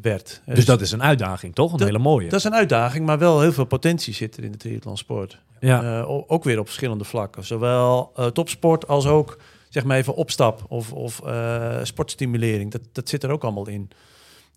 [0.00, 0.42] werd.
[0.46, 1.72] Dus, dus dat is een uitdaging, toch?
[1.72, 2.28] Een dat, hele mooie.
[2.28, 5.38] Dat is een uitdaging, maar wel heel veel potentie zit er in de triathlonsport.
[5.60, 5.82] Ja.
[5.82, 7.44] Uh, ook weer op verschillende vlakken.
[7.44, 11.22] Zowel uh, topsport als ook, zeg maar even, opstap of, of
[11.82, 12.70] sportstimulering.
[12.70, 13.90] Dat, dat zit er ook allemaal in.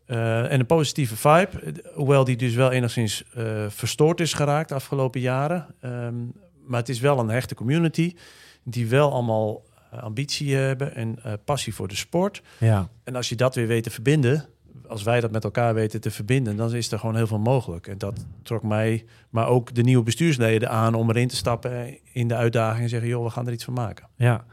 [0.08, 4.76] Uh, en een positieve vibe, hoewel die dus wel enigszins uh, verstoord is geraakt de
[4.76, 5.67] afgelopen jaren.
[5.86, 6.34] Um,
[6.65, 8.15] maar het is wel een hechte community
[8.63, 12.41] die wel allemaal uh, ambitie hebben en uh, passie voor de sport.
[12.60, 12.89] Ja.
[13.04, 14.45] En als je dat weer weet te verbinden,
[14.88, 17.88] als wij dat met elkaar weten te verbinden, dan is er gewoon heel veel mogelijk.
[17.88, 22.28] En dat trok mij, maar ook de nieuwe bestuursleden aan om erin te stappen in
[22.28, 24.08] de uitdaging en zeggen, joh, we gaan er iets van maken.
[24.15, 24.45] Ja,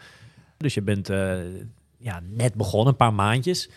[0.56, 1.38] dus je bent uh,
[1.96, 3.70] ja, net begonnen, een paar maandjes.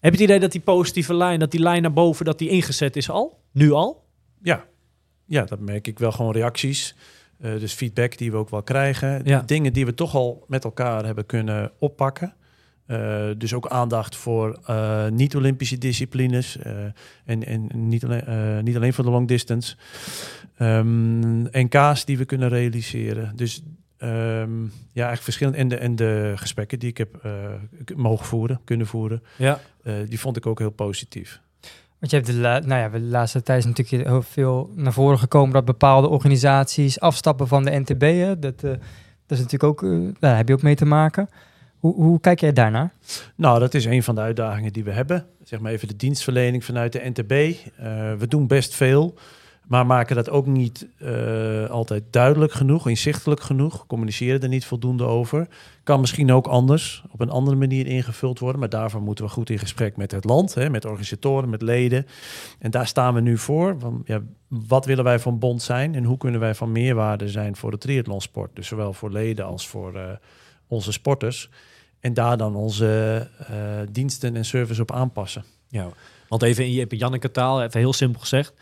[0.00, 2.48] Heb je het idee dat die positieve lijn, dat die lijn naar boven, dat die
[2.48, 3.40] ingezet is al?
[3.52, 4.04] Nu al?
[4.42, 4.64] Ja,
[5.24, 6.94] ja dat merk ik wel gewoon reacties.
[7.44, 9.20] Uh, dus feedback die we ook wel krijgen.
[9.24, 9.42] Ja.
[9.46, 12.34] Dingen die we toch al met elkaar hebben kunnen oppakken.
[12.86, 16.56] Eh, dus ook aandacht voor eh, niet-Olympische disciplines.
[16.58, 16.72] eh,
[17.24, 19.76] en en niet, alleen, eh, niet alleen voor de long distance.
[20.56, 23.36] Ehm, NK's die we kunnen realiseren.
[23.36, 23.62] Dus
[23.98, 25.56] ehm, ja, eigenlijk verschillend.
[25.56, 27.32] En de, en de gesprekken die ik heb eh,
[27.96, 29.22] mogen voeren, kunnen voeren.
[29.38, 29.60] Ja.
[29.82, 31.40] eh, die vond ik ook heel positief.
[32.02, 35.18] Want je hebt de, nou ja, de laatste tijd is natuurlijk heel veel naar voren
[35.18, 38.00] gekomen dat bepaalde organisaties afstappen van de NTB.
[38.00, 38.38] Hè?
[38.38, 38.70] Dat, eh,
[39.26, 41.28] dat is natuurlijk ook, eh, daar heb je ook mee te maken.
[41.78, 42.92] Hoe, hoe kijk jij daarnaar?
[43.36, 45.26] Nou, dat is een van de uitdagingen die we hebben.
[45.44, 47.32] Zeg maar even de dienstverlening vanuit de NTB.
[47.32, 49.14] Eh, we doen best veel,
[49.72, 53.86] maar maken dat ook niet eh, altijd duidelijk genoeg, inzichtelijk genoeg.
[53.86, 55.48] Communiceren er niet voldoende over.
[55.82, 58.60] Kan misschien ook anders, op een andere manier ingevuld worden.
[58.60, 62.06] Maar daarvoor moeten we goed in gesprek met het land, hè, met organisatoren, met leden.
[62.58, 63.78] En daar staan we nu voor.
[63.78, 67.56] Want, ja, wat willen wij van bond zijn en hoe kunnen wij van meerwaarde zijn
[67.56, 68.56] voor de triathlonsport?
[68.56, 70.02] Dus zowel voor leden als voor eh,
[70.66, 71.50] onze sporters.
[72.00, 73.56] En daar dan onze eh,
[73.90, 75.44] diensten en service op aanpassen.
[75.68, 75.88] Ja,
[76.28, 78.54] want even in je Janneke taal, even heel simpel gezegd.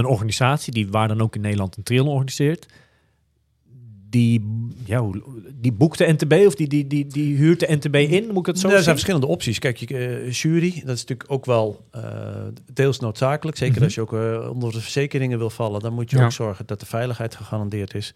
[0.00, 2.66] Een organisatie die waar dan ook in Nederland een triathlon organiseert,
[4.10, 4.44] die,
[4.84, 5.10] ja,
[5.54, 8.46] die boekt de NTB of die, die, die, die huurt de NTB in, moet ik
[8.46, 8.92] het zo er zijn zien?
[8.92, 9.58] verschillende opties.
[9.58, 12.02] Kijk, je, eh, jury, dat is natuurlijk ook wel eh,
[12.72, 13.56] deels noodzakelijk.
[13.56, 13.84] Zeker Mhm.
[13.84, 16.24] als je ook eh, onder de verzekeringen wil vallen, dan moet je Ja.
[16.24, 18.14] ook zorgen dat de veiligheid gegarandeerd is.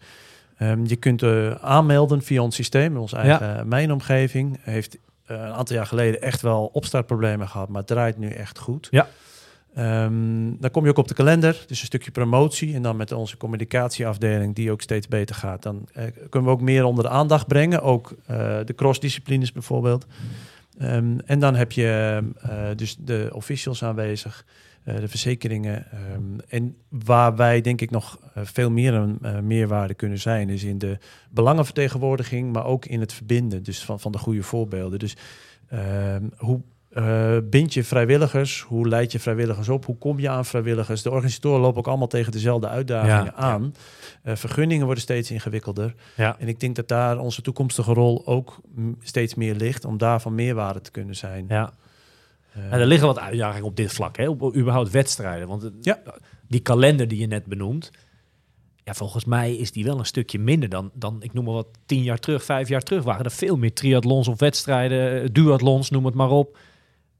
[0.57, 1.23] Ehm, je kunt
[1.61, 4.57] aanmelden via ons systeem, in onze eigen eh, mijnomgeving.
[4.61, 8.59] Heeft eh, een aantal jaar geleden echt wel opstartproblemen gehad, maar het draait nu echt
[8.59, 8.87] goed.
[8.91, 9.07] Ja.
[9.75, 12.73] Ehm, dan kom je ook op de kalender, dus een stukje promotie.
[12.73, 15.63] En dan met onze communicatieafdeling, die ook steeds beter gaat.
[15.63, 17.81] Dan eh, kunnen we ook meer onder de aandacht brengen.
[17.81, 20.05] Ook eh, de crossdisciplines bijvoorbeeld.
[20.77, 24.45] Ehm, en dan heb je eh, dus de officials aanwezig,
[24.83, 25.85] de verzekeringen.
[25.91, 30.77] ehm, en waar wij denk ik nog veel meer een meerwaarde kunnen zijn, is in
[30.77, 30.97] de
[31.29, 34.99] belangenvertegenwoordiging, maar ook in het verbinden dus van, van de goede voorbeelden.
[34.99, 35.15] Dus
[36.37, 36.61] hoe
[36.95, 38.61] eh, bind je vrijwilligers?
[38.61, 39.85] Hoe leid je vrijwilligers op?
[39.85, 41.01] Hoe kom je aan vrijwilligers?
[41.01, 43.73] De organisatoren lopen ook allemaal tegen dezelfde uitdagingen Ja, aan.
[44.23, 45.93] Eh, vergunningen worden steeds ingewikkelder.
[46.15, 46.35] Ja.
[46.39, 48.61] En ik denk dat daar onze toekomstige rol ook
[49.01, 51.45] steeds meer ligt om daar van meerwaarde te kunnen zijn.
[51.47, 51.73] Ja.
[52.53, 54.29] Eh, En er liggen wat uitdagingen op dit vlak, hè?
[54.29, 55.47] op überhaupt wedstrijden.
[55.47, 55.99] Want Ja.
[56.47, 57.91] die kalender die je net benoemt,
[58.83, 61.67] ja, volgens mij is die wel een stukje minder dan, dan, ik noem maar wat,
[61.85, 66.05] tien jaar terug, vijf jaar terug waren er veel meer triathlons of wedstrijden, duathlons, noem
[66.05, 66.57] het maar op,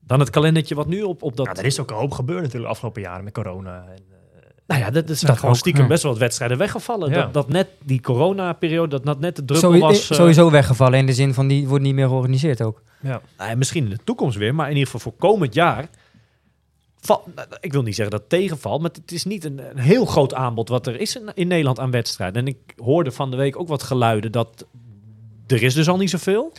[0.07, 1.45] dan het kalendertje wat nu op, op dat...
[1.45, 3.85] Ja, er is ook een hoop gebeurd natuurlijk de afgelopen jaren met corona.
[3.87, 5.87] En, eh, nou ja, dat is Dat gewoon ook, stiekem ja.
[5.87, 7.09] best wel wat wedstrijden weggevallen.
[7.09, 7.15] Ja.
[7.15, 10.09] Dat, dat net die corona-periode, dat, dat net de druppel Sowieso, was...
[10.09, 12.81] eh, sowieso weggevallen in de zin van die wordt niet meer georganiseerd ook.
[13.01, 13.21] ja.
[13.37, 15.89] Nou ja, misschien in de toekomst weer, maar in ieder geval voor komend jaar.
[16.99, 19.77] val- nou, ik wil niet zeggen dat het tegenvalt, maar het is niet een, een
[19.77, 22.41] heel groot aanbod wat er is in, in Nederland aan wedstrijden.
[22.41, 24.65] En ik hoorde van de week ook wat geluiden dat
[25.47, 26.51] er is dus al niet zoveel.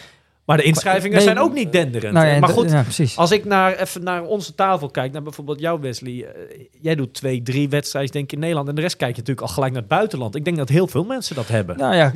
[0.47, 2.13] Maar de inschrijvingen Nee, zijn ook niet denderend.
[2.15, 2.85] Nou ja, maar goed, ja,
[3.17, 6.25] als ik naar, even naar onze tafel kijk, naar bijvoorbeeld jou Wesley.
[6.25, 8.69] eh, jij doet twee, drie wedstrijden denk ik in Nederland.
[8.69, 10.35] En de rest kijk je natuurlijk al gelijk naar het buitenland.
[10.35, 11.77] Ik denk dat heel veel mensen dat hebben.
[11.77, 12.13] Nou ja,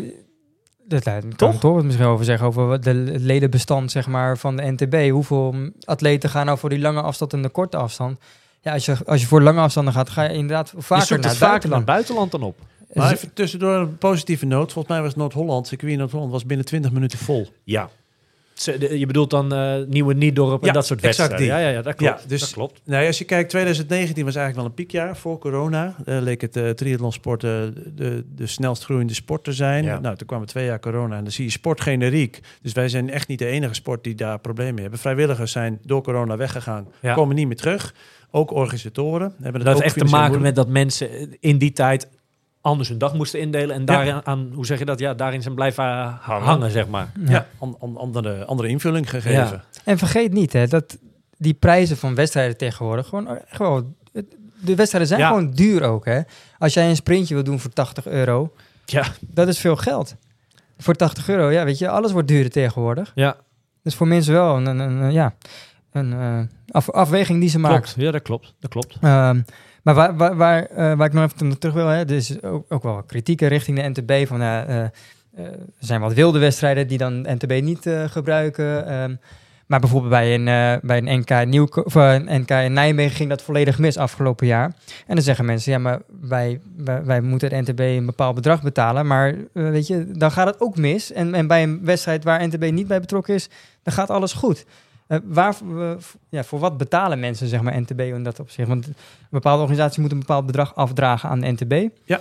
[0.84, 1.54] dat kan Toch?
[1.54, 5.10] ik toch het misschien over zeggen, over de het ledenbestand zeg maar, van de NTB.
[5.10, 8.18] Hoeveel atleten gaan nou voor die lange afstand en de korte afstand?
[8.60, 11.28] Ja, als je, als je voor lange afstanden gaat, ga je inderdaad vaker naar het
[11.28, 12.30] het vaker naar het buitenland.
[12.30, 12.58] dan op.
[12.92, 14.72] Maar even tussendoor een positieve noot.
[14.72, 17.48] Volgens mij was Noord-Holland, circuit Noord-Holland, was binnen 20 minuten vol.
[17.64, 17.90] Ja.
[18.64, 21.46] Je bedoelt dan eh, Nieuwe Niedorp en Ja, dat soort wedstrijden.
[21.46, 22.22] Ja, ja, ja, dat klopt.
[22.22, 22.80] Ja, dus- dat klopt.
[22.84, 25.94] Nou, als je kijkt, 2019 was eigenlijk wel een piekjaar voor corona.
[26.04, 27.50] Eh leek het uh, triathlonsport eh,
[27.94, 29.84] de, de snelst groeiende sport te zijn.
[29.84, 29.98] Ja.
[29.98, 32.40] Nou, toen kwamen twee jaar corona en dan zie je sport generiek.
[32.62, 35.00] Dus wij zijn echt niet de enige sport die daar problemen mee hebben.
[35.00, 37.94] Vrijwilligers zijn door corona weggegaan, komen niet meer terug.
[38.30, 40.56] Ook organisatoren hebben het Dat heeft ook echt te maken moeilijk.
[40.56, 41.08] met dat mensen
[41.40, 42.08] in die tijd
[42.60, 43.74] anders hun dag moesten indelen.
[43.76, 44.98] En daarin, aan, hoe zeg je dat?
[44.98, 45.84] Ja, daarin zijn blijven
[46.20, 47.12] hangen, zeg maar.
[47.26, 49.32] Ja, an- an- andere, andere invulling gegeven.
[49.32, 49.64] Ja.
[49.84, 50.98] En vergeet niet hè, dat
[51.38, 53.94] die prijzen van wedstrijden tegenwoordig gewoon, eh, gewoon
[54.60, 55.28] de wedstrijden zijn Ja.
[55.28, 56.04] gewoon duur ook.
[56.04, 56.20] Hè?
[56.58, 58.52] Als jij een sprintje wil doen voor 80 euro,
[58.84, 60.14] Ja, dat is veel geld.
[60.78, 63.12] Voor 80 euro, ja, weet je, alles wordt duurder tegenwoordig.
[63.14, 63.36] ja
[63.82, 65.34] Dus voor mensen wel een, een, een, ja,
[65.92, 67.82] een eh, af, afweging die ze maken.
[67.82, 67.94] klopt.
[68.00, 68.54] Ja, dat klopt.
[68.60, 68.96] Dat klopt.
[69.00, 69.40] Ehm,
[69.82, 72.64] maar waar, waar, waar, eh, waar ik nog even terug wil, hè, er is ook,
[72.68, 74.26] ook wel kritiek richting de NTB.
[74.26, 74.90] Van, eh, er
[75.78, 78.86] zijn wat wilde wedstrijden die dan NTB niet gebruiken.
[78.86, 79.14] Ehm,
[79.66, 83.42] maar bijvoorbeeld bij een, bij een, NK Nieuw, of, een NK in Nijmegen ging dat
[83.42, 84.64] volledig mis afgelopen jaar.
[85.06, 88.62] En dan zeggen mensen, ja, maar wij, wij, wij moeten het NTB een bepaald bedrag
[88.62, 89.06] betalen.
[89.06, 91.12] Maar weet je, dan gaat het ook mis.
[91.12, 93.48] En, en bij een wedstrijd waar NTB niet bij betrokken is,
[93.82, 94.64] dan gaat alles goed.
[95.10, 95.90] Eh, waar, eh,
[96.28, 98.68] ja, voor wat betalen mensen, zeg maar, NTB in dat opzicht?
[98.68, 98.94] Want een
[99.30, 101.88] bepaalde organisatie moet een bepaald bedrag afdragen aan de NTB.
[102.04, 102.20] Ja.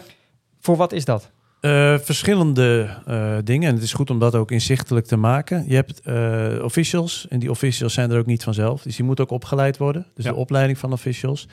[0.60, 1.30] Voor wat is dat?
[1.60, 3.68] Eh, verschillende eh, dingen.
[3.70, 5.64] En het is goed om dat ook inzichtelijk te maken.
[5.68, 7.26] Je hebt eh, officials.
[7.30, 8.82] En die officials zijn er ook niet vanzelf.
[8.82, 10.06] Dus die moeten ook opgeleid worden.
[10.16, 10.32] Dus Ja.
[10.32, 11.48] de opleiding van officials.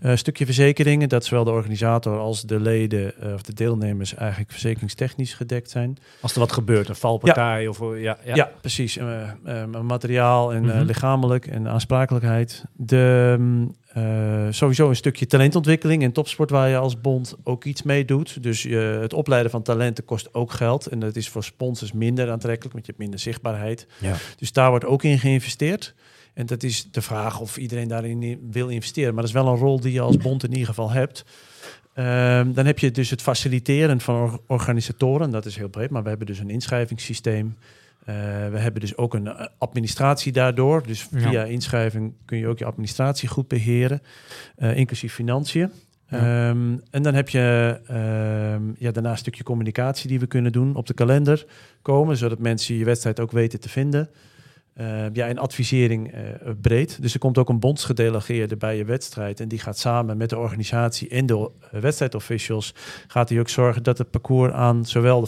[0.00, 1.08] Een stukje verzekeringen.
[1.08, 5.96] Dat zowel de organisator als de leden of de deelnemers eigenlijk verzekeringstechnisch gedekt zijn.
[6.20, 7.80] Als er wat gebeurt, een valpartij of...
[7.80, 8.34] eh, Ja, ja.
[8.34, 8.98] Ja, precies.
[9.82, 10.82] Materiaal en Mhm.
[10.82, 12.64] lichamelijk en aansprakelijkheid.
[12.76, 17.82] De, mm, eh, sowieso een stukje talentontwikkeling en topsport waar je als bond ook iets
[17.82, 18.42] mee doet.
[18.42, 20.86] Dus je, het opleiden van talenten kost ook geld.
[20.86, 23.86] En dat is voor sponsors minder aantrekkelijk, want je hebt minder zichtbaarheid.
[24.00, 24.14] Ja.
[24.36, 25.94] Dus daar wordt ook in geïnvesteerd.
[26.34, 29.14] En dat is de vraag of iedereen daarin wil investeren.
[29.14, 31.24] Maar dat is wel een rol die je als bond in ieder geval hebt.
[31.94, 35.30] Ehm, dan heb je dus het faciliteren van or- organisatoren.
[35.30, 37.56] Dat is heel breed, maar we hebben dus een inschrijvingssysteem.
[38.04, 38.14] Eh,
[38.50, 40.86] we hebben dus ook een eh, administratie daardoor.
[40.86, 41.18] Dus Ja.
[41.18, 44.02] via inschrijving kun je ook je administratie goed beheren,
[44.56, 45.70] eh, inclusief financiën.
[46.08, 46.18] Ja.
[46.18, 50.76] Ehm, en dan heb je ehm, ja, daarna een stukje communicatie die we kunnen doen
[50.76, 51.46] op de kalender
[51.82, 54.08] komen, zodat mensen je wedstrijd ook weten te vinden.
[54.74, 56.14] Eh, ja, en advisering
[56.60, 57.02] breed.
[57.02, 59.40] Dus er komt ook een bondsgedelegeerde bij je wedstrijd.
[59.40, 62.74] En die gaat samen met de organisatie en de wedstrijdofficials...
[63.06, 65.26] gaat hij ook zorgen dat het parcours aan zowel de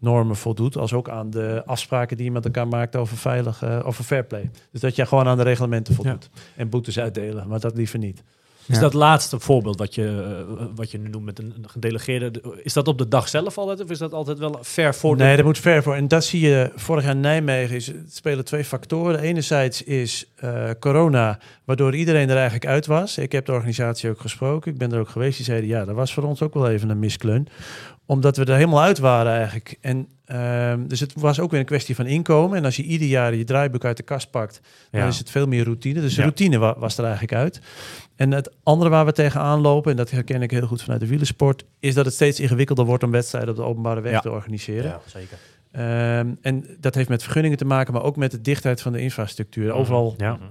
[0.00, 0.76] veiligheidsnormen voldoet...
[0.76, 4.24] als ook aan de afspraken die je met elkaar maakt over, veilig, eh, over fair
[4.24, 4.50] play.
[4.72, 6.30] Dus dat je gewoon aan de reglementen voldoet.
[6.56, 8.22] En boetes uitdelen, maar dat liever niet.
[8.66, 8.82] Is Ja.
[8.82, 10.06] dat laatste voorbeeld wat je,
[10.58, 12.30] eh, wat je nu noemt met een gedelegeerde...
[12.30, 15.16] de- Is dat op de dag zelf altijd of is dat altijd wel ver voor.
[15.16, 15.94] Nee, dat moet ver voor.
[15.94, 17.76] En dat zie je vorig jaar in Nijmegen.
[17.76, 19.20] Is, het spelen twee factoren.
[19.20, 23.18] Enerzijds is eh, corona, waardoor iedereen er eigenlijk uit was.
[23.18, 24.72] Ik heb de organisatie ook gesproken.
[24.72, 25.36] Ik ben er ook geweest.
[25.36, 27.48] Die zeiden, ja, dat was voor ons ook wel even een miskleun.
[28.10, 29.76] Omdat we er helemaal uit waren eigenlijk.
[29.80, 32.56] En, ehm, dus het was ook weer een kwestie van inkomen.
[32.58, 35.06] En als je ieder jaar je draaiboek uit de kast pakt, dan Ja.
[35.06, 36.00] is het veel meer routine.
[36.00, 36.22] Dus de Ja.
[36.26, 37.60] routine wa- was er eigenlijk uit.
[38.16, 41.06] En het andere waar we tegenaan lopen, en dat herken ik heel goed vanuit de
[41.06, 44.20] wielersport, is dat het steeds ingewikkelder wordt om wedstrijden op de openbare weg Ja.
[44.20, 44.84] te organiseren.
[44.90, 45.38] Ja, zeker.
[45.72, 49.00] Ehm, en dat heeft met vergunningen te maken, maar ook met de dichtheid van de
[49.00, 49.72] infrastructuur.
[49.72, 50.32] Overal Ja.
[50.34, 50.42] Mhm.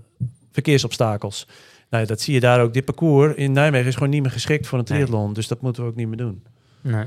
[0.52, 1.48] verkeersobstakels.
[1.90, 2.74] Nou, dat zie je daar ook.
[2.74, 4.98] Dit parcours in Nijmegen is gewoon niet meer geschikt voor een Nee.
[4.98, 5.34] triathlon.
[5.34, 6.44] Dus dat moeten we ook niet meer doen.
[6.82, 7.06] Nee.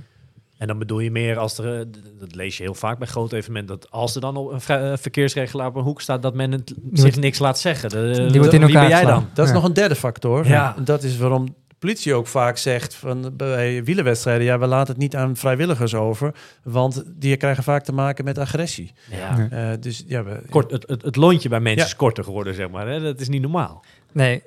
[0.62, 1.86] En dan bedoel je meer als er, eh,
[2.18, 4.92] dat lees je heel vaak bij grote evenementen, dat als er dan op een eh,
[4.96, 7.88] verkeersregelaar op een hoek staat, dat men het zich niks laat zeggen.
[7.90, 9.28] De, wordt in wie elkaar ben jij dan?
[9.34, 9.56] Dat is Ja.
[9.58, 10.46] nog een derde factor.
[10.46, 10.74] Ja.
[10.76, 14.92] En dat is waarom de politie ook vaak zegt van bij wielerwedstrijden, ja, we laten
[14.92, 18.92] het niet aan vrijwilligers over, want die krijgen vaak te maken met agressie.
[19.10, 19.48] Ja.
[19.50, 19.70] Ja.
[19.72, 21.86] Eh, dus ja, we, Kort, het, het, het lontje bij mensen Ja.
[21.86, 22.88] is korter geworden, zeg maar.
[22.88, 23.00] Hè?
[23.00, 23.84] Dat is niet normaal.
[24.12, 24.42] Nee,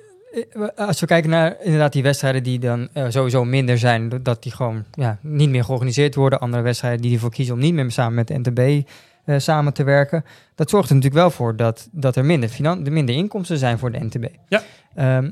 [0.76, 4.52] als we kijken naar inderdaad die wedstrijden die dan eh, sowieso minder zijn, dat die
[4.52, 6.40] gewoon ja, niet meer georganiseerd worden.
[6.40, 8.88] Andere wedstrijden die ervoor kiezen om niet meer samen met de NTB
[9.24, 10.24] eh, samen te werken.
[10.54, 13.92] Dat zorgt er natuurlijk wel voor dat, dat er minder, finan- minder inkomsten zijn voor
[13.92, 14.24] de NTB.
[14.48, 14.62] Ja.
[14.94, 15.30] Ehm,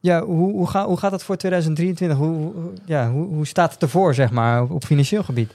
[0.00, 2.18] ja, hoe, hoe, ga, hoe gaat dat voor 2023?
[2.18, 5.52] Hoe, hoe- ja, hoe, hoe staat het ervoor, zeg maar, op, op financieel gebied?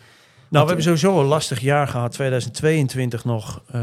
[0.49, 3.61] Nou, we hebben sowieso een lastig jaar gehad, 2022 nog.
[3.67, 3.81] eh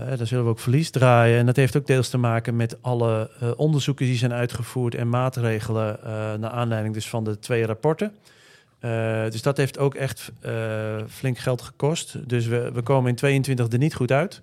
[0.00, 1.38] hè, daar zullen we ook verlies draaien.
[1.38, 5.08] En dat heeft ook deels te maken met alle eh, onderzoeken die zijn uitgevoerd en
[5.08, 8.12] maatregelen eh naar aanleiding dus van de twee rapporten.
[8.80, 10.52] Eh, dus dat heeft ook echt eh,
[11.08, 12.28] flink geld gekost.
[12.28, 14.42] Dus we, we komen in 22 er niet goed uit.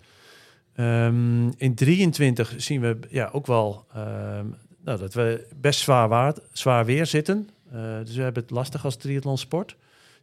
[0.76, 4.46] Ehm, in 23 zien we ja, ook wel ehm,
[4.84, 7.50] nou, dat we best zwaar, waard, zwaar weer zitten.
[7.72, 9.76] Eh, dus we hebben het lastig als triathlonsport.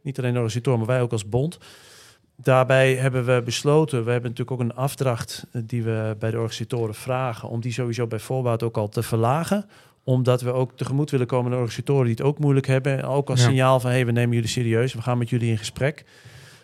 [0.05, 1.57] Niet alleen de organisator, maar wij ook als bond.
[2.37, 6.37] Daarbij hebben we besloten, we hebben natuurlijk ook een afdracht eh, die we bij de
[6.37, 9.65] organisatoren vragen, om die sowieso bij voorbaat ook al te verlagen.
[10.03, 12.97] Omdat we ook tegemoet willen komen aan de organisatoren die het ook moeilijk hebben.
[12.97, 13.45] En ook als Ja.
[13.47, 16.05] signaal van, hey, we nemen jullie serieus, we gaan met jullie in gesprek.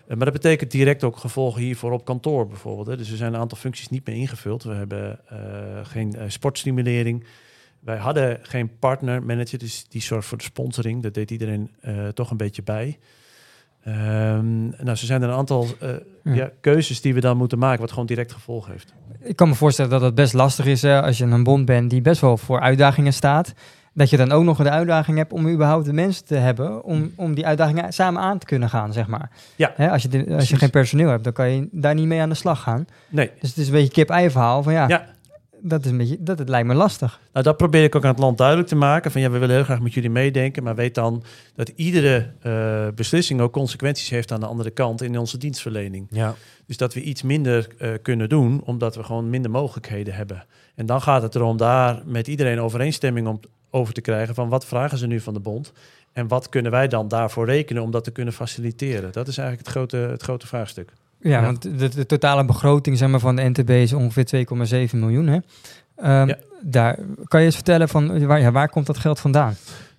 [0.07, 2.87] Eh, maar dat betekent direct ook gevolgen hiervoor op kantoor bijvoorbeeld.
[2.87, 2.97] Hè.
[2.97, 4.63] Dus er zijn een aantal functies niet meer ingevuld.
[4.63, 5.37] We hebben eh,
[5.83, 7.25] geen sportstimulering.
[7.79, 11.03] Wij hadden geen partner manager, dus die zorgt voor de sponsoring.
[11.03, 11.71] Dat deed iedereen
[12.13, 12.99] toch een beetje bij.
[13.83, 15.89] Ehm, nou, zo zijn er een aantal eh,
[16.23, 16.33] Ja.
[16.33, 18.93] ja, keuzes die we dan moeten maken, wat gewoon direct gevolg heeft.
[19.19, 21.89] Ik kan me voorstellen dat het best lastig is hè, als je een bond bent
[21.89, 23.53] die best wel voor uitdagingen staat.
[23.93, 27.11] Dat je dan ook nog de uitdaging hebt om überhaupt de mensen te hebben om,
[27.15, 29.29] om die uitdagingen samen aan te kunnen gaan, zeg maar.
[29.55, 32.05] Ja, Hè, als je, de- als je geen personeel hebt, dan kan je daar niet
[32.07, 32.85] mee aan de slag gaan.
[33.09, 35.05] Nee, Dus het is een beetje kip-ei verhaal van ja, Ja.
[35.61, 37.19] Dat, is een beetje, dat het lijkt me lastig.
[37.33, 39.11] nou, dat probeer ik ook aan het land duidelijk te maken.
[39.11, 41.23] Van ja, we willen heel graag met jullie meedenken, maar weet dan
[41.55, 46.07] dat iedere eh, beslissing ook consequenties heeft aan de andere kant in onze dienstverlening.
[46.09, 46.35] Ja.
[46.65, 50.45] Dus dat we iets minder eh, kunnen doen, omdat we gewoon minder mogelijkheden hebben.
[50.75, 54.65] En dan gaat het erom daar met iedereen overeenstemming om, over te krijgen van wat
[54.65, 55.73] vragen ze nu van de bond
[56.13, 59.11] en wat kunnen wij dan daarvoor rekenen om dat te kunnen faciliteren.
[59.11, 60.93] Dat is eigenlijk het grote, het grote vraagstuk.
[61.21, 61.41] Ja, Ja.
[61.41, 64.45] want de, de totale begroting zeg maar, van de NTB is ongeveer
[64.91, 65.27] 2,7 miljoen.
[65.27, 65.37] Hè?
[66.03, 66.37] Ja.
[66.61, 69.53] daar, kan je eens vertellen van waar, ja, waar komt dat geld vandaan?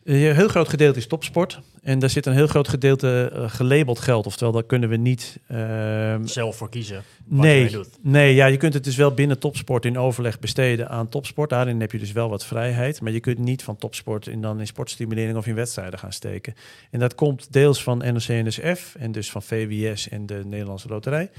[0.05, 1.61] Een heel groot gedeelte is topsport.
[1.83, 4.27] En daar zit een heel groot gedeelte eh, gelabeld geld.
[4.27, 5.39] Oftewel, daar kunnen we niet...
[5.49, 7.03] ehm, Zelf voor kiezen.
[7.25, 7.89] nee, doet.
[8.01, 11.51] nee ja, je kunt het dus wel binnen topsport in overleg besteden aan topsport.
[11.51, 13.01] Daarin heb je dus wel wat vrijheid.
[13.01, 16.55] Maar je kunt niet van topsport in dan in sportstimulering of in wedstrijden gaan steken.
[16.91, 21.31] En dat komt deels van NOC-NSF en dus van VWS en de Nederlandse Loterij.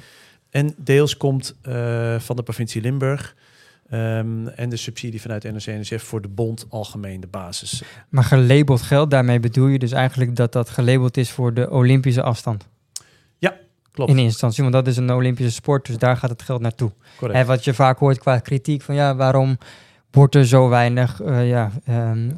[0.50, 3.36] En deels komt eh, van de provincie Limburg.
[3.90, 7.84] Ehm, en de subsidie vanuit NOC-NSF voor de bond algemeen de basis.
[8.10, 12.22] Maar gelabeld geld, daarmee bedoel je dus eigenlijk dat dat gelabeld is voor de Olympische
[12.22, 12.68] afstand.
[13.94, 16.62] Klopt, In eerste instantie, want dat is een Olympische sport, dus daar gaat het geld
[16.62, 16.92] naartoe.
[17.18, 17.40] correct.
[17.40, 19.58] En wat je vaak hoort qua kritiek van ja, waarom
[20.12, 22.36] wordt er zo weinig, eh, ja, ehm, eh,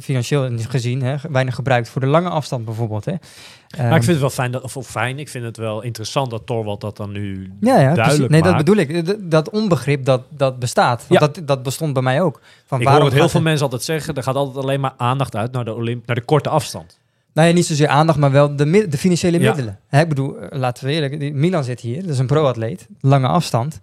[0.00, 3.04] financieel gezien, hè, weinig gebruikt voor de lange afstand bijvoorbeeld.
[3.04, 3.12] Hè.
[3.12, 5.82] maar Ehm, ik vind het wel fijn, dat, of, of fijn, ik vind het wel
[5.82, 9.04] interessant dat Torwald dat dan nu ja, ja, duidelijk Nee, dat bedoel ik.
[9.04, 11.04] D- Dat onbegrip dat, dat bestaat.
[11.08, 11.26] Want Ja.
[11.26, 12.40] dat, dat bestond bij mij ook.
[12.66, 14.94] Van Ik waarom hoor het heel veel mensen altijd zeggen, er gaat altijd alleen maar
[14.96, 16.98] aandacht uit naar de, Olymp naar de korte afstand.
[17.32, 19.48] Nou ja, niet zozeer aandacht, maar wel de, de financiële Ja.
[19.48, 19.78] middelen.
[19.88, 23.26] Hè, ik bedoel, eh, laten we eerlijk, Milan zit hier, dat is een pro-atleet, lange
[23.28, 23.80] afstand.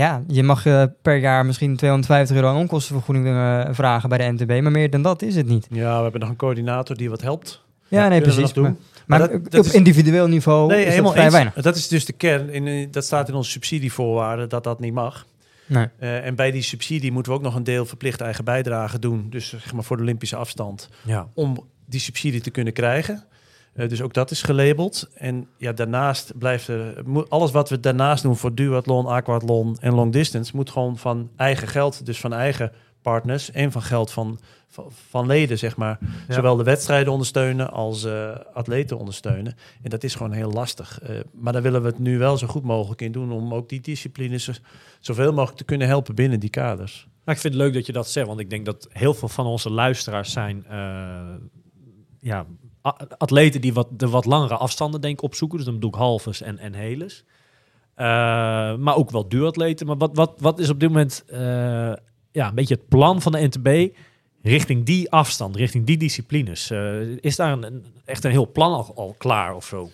[0.00, 0.22] Ja.
[0.26, 4.48] Je mag eh, per jaar misschien 250 euro aan onkostenvergoeding eh, vragen bij de NTB,
[4.62, 5.66] maar meer dan dat is het niet.
[5.70, 7.62] Ja, we hebben nog een coördinator die wat helpt.
[7.88, 8.54] Ja, nee, precies.
[8.54, 8.74] Maar, maar
[9.06, 11.32] Maar dat- op is- individueel niveau Nee, is dat helemaal vrij eens.
[11.32, 11.54] weinig.
[11.54, 12.50] Dat is dus de kern.
[12.50, 15.26] In, eh, dat staat in onze subsidievoorwaarden dat dat niet mag.
[15.66, 15.86] Nee.
[15.98, 19.26] En bij die subsidie moeten we ook nog een deel verplicht eigen bijdrage doen.
[19.30, 20.88] Dus zeg maar voor de Olympische afstand.
[21.02, 21.26] Ja.
[21.34, 23.24] Om die subsidie te kunnen krijgen.
[23.72, 25.08] Eh, dus ook dat is gelabeld.
[25.14, 27.04] En ja, daarnaast blijft er...
[27.28, 30.56] Alles wat we daarnaast doen voor duathlon, aquathlon en long distance...
[30.56, 33.50] moet gewoon van eigen geld, dus van eigen partners...
[33.50, 35.98] en van geld van, van, van leden, zeg maar.
[36.28, 36.34] Ja.
[36.34, 39.54] Zowel de wedstrijden ondersteunen als eh, atleten ondersteunen.
[39.82, 41.00] En dat is gewoon heel lastig.
[41.00, 43.32] Eh, maar daar willen we het nu wel zo goed mogelijk in doen...
[43.32, 44.52] om ook die disciplines zo-
[45.00, 47.08] zoveel mogelijk te kunnen helpen binnen die kaders.
[47.24, 49.28] Maar ik vind het leuk dat je dat zegt, want ik denk dat heel veel
[49.28, 50.64] van onze luisteraars zijn
[52.20, 52.46] ja,
[53.18, 55.56] atleten die wat, de wat langere afstanden denk ik opzoeken.
[55.56, 57.24] Dus dan bedoel ik halves en, en heles.
[57.94, 58.06] Eh,
[58.76, 59.86] maar ook wel duatleten.
[59.86, 61.38] Maar wat, wat, wat is op dit moment eh,
[62.32, 63.96] ja, een beetje het plan van de NTB
[64.42, 66.70] richting die afstand, richting die disciplines?
[66.70, 69.90] Eh, is daar een, een- echt een heel plan al, al klaar of zo?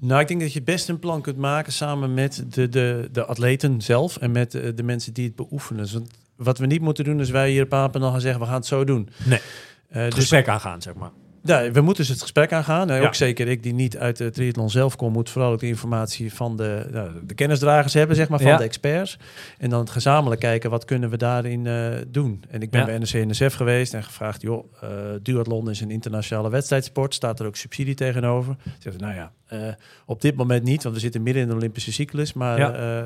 [0.00, 3.24] Nou, ik denk dat je best een plan kunt maken samen met de, de, de
[3.24, 5.82] atleten zelf en met de, de mensen die het beoefenen.
[5.82, 8.46] Dus want wat we niet moeten doen, is wij hier op Papendal gaan zeggen, we
[8.46, 9.08] gaan het zo doen.
[9.24, 9.40] Nee.
[9.88, 11.10] Het dus gesprek aangaan, zeg maar.
[11.42, 12.88] Ja, we moeten dus het gesprek aangaan.
[12.88, 13.06] Ja.
[13.06, 16.34] ook zeker ik, die niet uit de triathlon zelf kom, moet vooral ook de informatie
[16.34, 18.56] van de, nou, de kennisdragers hebben, zeg maar, van Ja.
[18.56, 19.18] de experts.
[19.58, 22.44] En dan het gezamenlijk kijken, wat kunnen we daarin eh, doen?
[22.48, 24.88] En ik ben bij NRC-NSF geweest en gevraagd, joh, eh
[25.22, 27.14] duathlon is een internationale wedstrijdsport.
[27.14, 28.56] Staat er ook subsidie tegenover?
[28.64, 29.74] Zeggen ze, nou ja, eh,
[30.06, 32.32] op dit moment niet, want we zitten midden in de Olympische cyclus.
[32.32, 32.58] Maar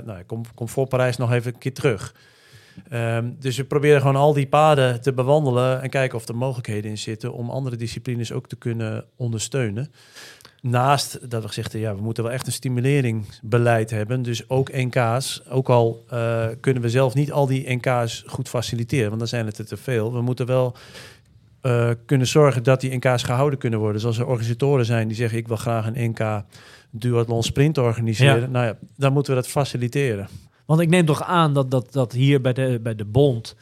[0.05, 2.15] nou, ik kom, kom voor Parijs nog even een keer terug.
[2.89, 6.91] Ehm, dus we proberen gewoon al die paden te bewandelen en kijken of er mogelijkheden
[6.91, 9.93] in zitten om andere disciplines ook te kunnen ondersteunen.
[10.61, 14.23] Naast dat we gezegd hebben, ja, we moeten wel echt een stimuleringsbeleid hebben.
[14.23, 19.07] Dus ook NK's, ook al eh, kunnen we zelf niet al die NK's goed faciliteren,
[19.07, 20.13] want dan zijn het er te veel.
[20.13, 20.77] We moeten wel
[21.61, 23.97] eh, kunnen zorgen dat die NK's gehouden kunnen worden.
[23.97, 26.45] Dus als er organisatoren zijn die zeggen, ik wil graag een NK
[26.91, 28.41] duathlon sprint organiseren.
[28.41, 28.47] Ja.
[28.47, 30.29] Nou ja, dan moeten we dat faciliteren.
[30.67, 33.57] Want ik neem toch aan dat, dat, dat hier bij de, bij de bond...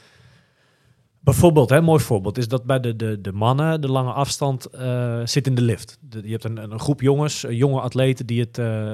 [1.23, 4.65] Bijvoorbeeld, hè, een mooi voorbeeld, is dat bij de, de, de mannen de lange afstand
[4.67, 5.99] eh, zit in de lift.
[6.01, 8.93] De- je hebt een, een groep jongens, eh, jonge atleten, die het eh,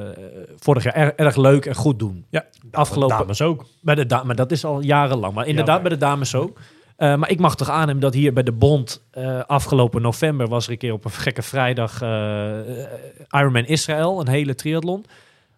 [0.57, 2.25] vorig jaar erg, erg leuk en goed doen.
[2.31, 2.45] Ja.
[2.71, 3.67] Afgelopen, Dames ook.
[3.81, 5.35] bij de da- maar dat is al jarenlang.
[5.35, 6.59] Maar inderdaad, maar- bij de dames ook.
[6.97, 9.03] Maar ik mag toch aannemen dat hier bij de Bond
[9.47, 12.03] afgelopen november was er een keer op een gekke vrijdag
[13.31, 15.05] Ironman Israël, een hele triathlon.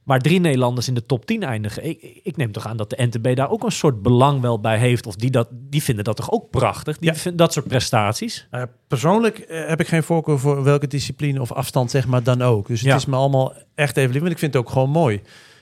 [0.08, 1.84] Waar drie Nederlanders in de top 10 eindigen.
[1.84, 4.78] Ik, ik neem toch aan dat de NTB daar ook een soort belang wel bij
[4.78, 5.06] heeft.
[5.06, 6.98] Of die, dat, die vinden dat toch ook prachtig?
[6.98, 7.14] Die Ja.
[7.16, 8.46] vinden dat soort prestaties.
[8.50, 12.42] Nou persoonlijk eh, heb ik geen voorkeur voor welke discipline of afstand zeg maar dan
[12.42, 12.66] ook.
[12.66, 12.96] Dus het Ja.
[12.96, 15.20] is me allemaal echt even lief, want ik vind het ook gewoon mooi.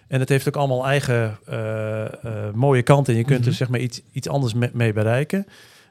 [0.09, 3.13] En het heeft ook allemaal eigen eh, eh, mooie kanten.
[3.13, 3.49] En je kunt Mhm.
[3.49, 5.47] er zeg maar iets, iets anders me- mee bereiken.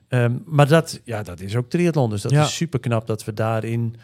[0.07, 2.09] Ehm, maar dat, ja, dat is ook triathlon.
[2.09, 2.43] Dus dat Ja.
[2.43, 3.95] is super knap dat we daarin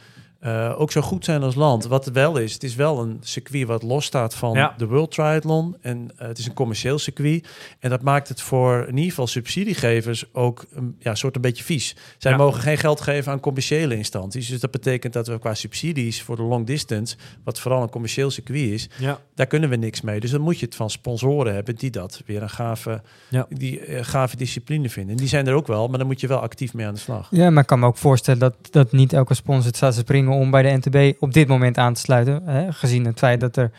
[0.42, 1.86] eh, ook zo goed zijn als land.
[1.86, 4.74] Wat het wel is, het is wel een circuit wat losstaat van Ja.
[4.78, 5.76] de World Triathlon.
[5.82, 7.48] En eh, het is een commercieel circuit.
[7.80, 11.64] En dat maakt het voor in ieder geval subsidiegevers ook een ja, soort een beetje
[11.64, 11.96] vies.
[12.18, 12.38] Zij Ja.
[12.38, 14.48] mogen geen geld geven aan commerciële instanties.
[14.50, 18.32] Dus dat betekent dat we qua subsidies voor de long distance, wat vooral een commercieel
[18.32, 19.20] circuit is, Ja.
[19.36, 20.20] daar kunnen we niks mee.
[20.20, 23.46] Dus dan moet je het van sponsoren hebben die dat weer een gave, Ja.
[23.50, 25.12] die, eh, gave discipline vinden.
[25.12, 27.00] En die zijn er ook wel, maar dan moet je wel actief mee aan de
[27.00, 27.28] slag.
[27.32, 30.00] Ja, maar ik kan me ook voorstellen dat, dat niet elke sponsor het staat te
[30.00, 32.42] springen om bij de NTB op dit moment aan te sluiten.
[32.46, 32.72] Hè?
[32.74, 33.72] Gezien het feit dat er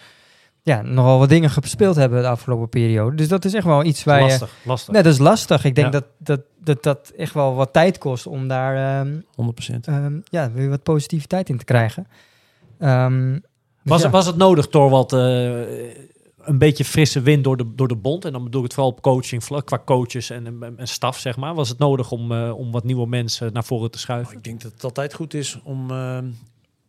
[0.62, 3.16] ja, nogal wat dingen gespeeld hebben de afgelopen periode.
[3.16, 4.38] Dus dat is echt wel iets waar je...
[4.64, 4.92] lastig.
[4.92, 5.64] Nee, dat is lastig.
[5.64, 6.00] Ik denk Ja.
[6.00, 9.14] dat, dat, dat dat echt wel wat tijd kost om daar ehm,
[9.72, 9.74] 100%.
[9.80, 12.06] ehm, ja, weer wat positiviteit in te krijgen.
[12.78, 13.40] Ehm, dus
[13.82, 14.10] Was, ja.
[14.10, 15.20] was het nodig, Torwald, eh
[16.44, 18.24] een beetje frisse wind door de, door de bond?
[18.24, 21.36] En dan bedoel ik het vooral op coaching, qua coaches en, en, en staf, zeg
[21.36, 21.54] maar.
[21.54, 24.36] Was het nodig om, eh, om wat nieuwe mensen naar voren te schuiven?
[24.36, 26.18] Ik denk dat het altijd goed is om, eh,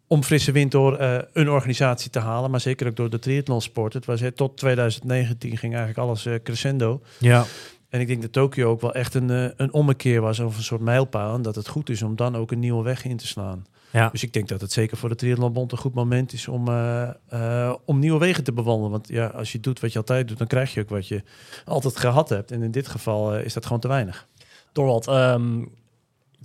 [0.08, 2.52] om frisse wind door eh, een organisatie te halen.
[2.52, 3.94] Maar zeker ook door de triathlonsport.
[3.94, 7.02] Het was hè, tot 2019 ging eigenlijk alles crescendo.
[7.20, 7.46] Ja.
[7.90, 10.82] En ik denk dat Tokio ook wel echt een, een ommekeer was of een soort
[10.82, 11.36] mijlpaal.
[11.36, 13.66] En dat het goed is om dan ook een nieuwe weg in te slaan.
[13.94, 14.10] Ja.
[14.10, 17.10] Dus ik denk dat het zeker voor de Triathlonbond een goed moment is om, eh,
[17.28, 18.92] eh, om nieuwe wegen te bewandelen.
[18.92, 21.24] Want ja, als je doet wat je altijd doet, dan krijg je ook wat je
[21.66, 22.52] altijd gehad hebt.
[22.52, 24.28] En in dit geval eh, is dat gewoon te weinig.
[24.72, 25.66] Dorwald, ehm,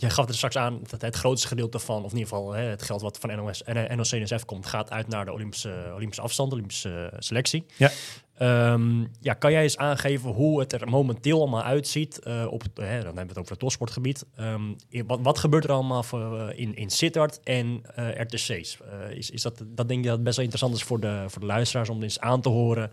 [0.00, 2.62] jij gaf er straks aan dat het grootste gedeelte van, of in ieder geval hè,
[2.62, 6.52] het geld wat van NOS, en NOC-NSF komt, gaat uit naar de Olympische, Olympische afstand,
[6.52, 7.66] Olympische eh, selectie.
[7.76, 7.90] Ja.
[8.38, 12.96] Ehm, ja, kan jij eens aangeven hoe het er momenteel allemaal uitziet eh, op hè,
[12.96, 14.24] dan hebben we het over het topsportgebied.
[14.36, 14.62] Ehm,
[15.06, 18.78] wat, wat gebeurt er allemaal voor, eh, in, in Sittard en eh, RTC's?
[19.10, 21.40] Is, is dat, dat denk ik dat het best wel interessant is voor de, voor
[21.40, 22.90] de luisteraars om eens aan te horen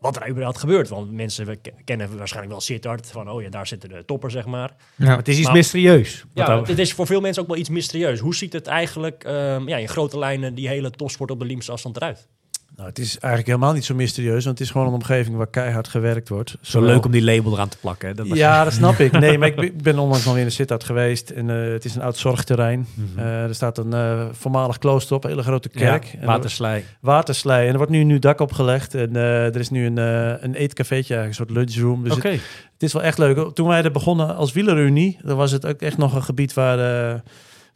[0.00, 0.88] wat er überhaupt gebeurt.
[0.88, 4.46] Want mensen we kennen waarschijnlijk wel Sittard, van oh ja, daar zitten de toppers, zeg
[4.46, 4.74] maar.
[4.96, 6.24] Het is iets Maar- mysterieus.
[6.34, 8.18] Ja, het is voor veel mensen ook wel iets mysterieus.
[8.20, 11.72] Hoe ziet het eigenlijk ehm, ja, in grote lijnen, die hele topsport op de Olympische
[11.72, 12.28] afstand eruit?
[12.76, 15.46] Nou, het is eigenlijk helemaal niet zo mysterieus, want het is gewoon een omgeving waar
[15.46, 16.50] keihard gewerkt wordt.
[16.50, 18.08] Zo Zowel- leuk om die label eraan te plakken.
[18.08, 18.14] hè.
[18.14, 19.12] Dat was- Ja, dat snap ik.
[19.12, 21.30] Nee, maar ik ben- onlangs nog weer in de Sittard geweest.
[21.30, 22.86] En eh, het is een oud zorgterrein.
[22.94, 23.18] Mhm.
[23.18, 26.04] Eh, er staat een eh, voormalig klooster op, een hele grote Ja, kerk.
[26.12, 26.84] En er- waterslij.
[27.00, 27.64] waterslei.
[27.66, 28.94] En er wordt nu een nieuw dak opgelegd.
[28.94, 29.96] En er is nu een,
[30.44, 32.04] een eetcafeetje, een soort lunchroom.
[32.04, 32.28] Dus Oké.
[32.28, 32.40] het,
[32.72, 33.54] het is wel echt leuk.
[33.54, 37.22] Toen wij er begonnen als wielerunie, dan was het ook echt nog een gebied waar...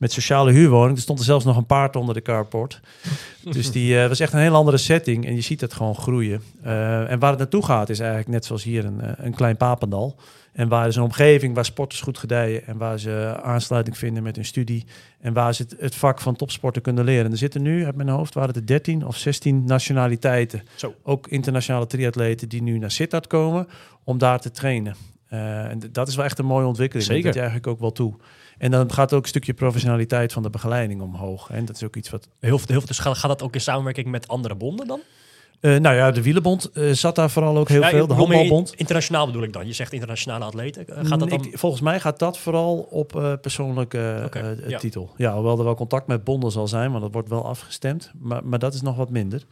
[0.03, 0.97] met sociale huurwoning.
[0.97, 2.81] Er stond er zelfs nog een paard onder de carport.
[3.51, 5.27] Dus die eh, was echt een hele andere setting.
[5.27, 6.43] En je ziet het gewoon groeien.
[6.63, 9.57] Eh, en waar het naartoe gaat is eigenlijk net zoals hier een, eh, een klein
[9.57, 10.17] papendal.
[10.53, 12.67] En waar is een omgeving waar sporters goed gedijen.
[12.67, 14.85] En waar ze aansluiting vinden met hun studie.
[15.21, 17.25] En waar ze het, het vak van topsporten kunnen leren.
[17.25, 20.63] En er zitten nu, uit mijn hoofd, waren het 13 of 16 nationaliteiten.
[20.75, 20.95] Zo.
[21.03, 23.69] Ook internationale triatleten die nu naar Sittard komen
[24.05, 24.97] om daar te trainen.
[25.29, 27.07] En dat is wel echt een mooie ontwikkeling.
[27.07, 27.25] Zeker.
[27.25, 28.15] Dat je eigenlijk ook wel toe.
[28.59, 31.51] En dan gaat ook een stukje professionaliteit van de begeleiding omhoog.
[31.51, 32.29] En dat is ook iets wat...
[32.41, 35.01] Heel veel, heel veel, dus gaat, gaat dat ook in samenwerking met andere bonden dan?
[35.61, 38.07] Eh, nou ja, de Wielenbond eh, zat daar vooral ook heel Ja, veel.
[38.07, 38.75] De handbalbond.
[38.75, 39.67] Internationaal bedoel ik dan.
[39.67, 40.89] Je zegt internationale atleten.
[40.89, 41.45] Eh, Gaat dat dan...
[41.45, 44.29] Ik- volgens mij gaat dat vooral op persoonlijke
[44.67, 44.79] ja.
[44.79, 45.13] titel.
[45.17, 48.13] Ja, hoewel er wel contact met bonden zal zijn, want dat wordt wel afgestemd.
[48.21, 49.45] Maar, maar dat is nog wat minder.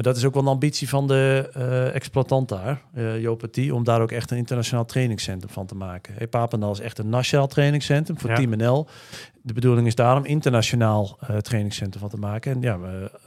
[0.00, 3.72] Maar dat is ook wel een ambitie van de eh, exploitant daar, eh Joop Petit,
[3.72, 6.14] om daar ook echt een internationaal trainingscentrum van te maken.
[6.14, 8.36] Hey, Papendal is echt een nationaal trainingscentrum voor Ja.
[8.36, 8.86] Team NL.
[9.42, 12.52] De bedoeling is daarom internationaal eh trainingscentrum van te maken.
[12.52, 12.78] En ja,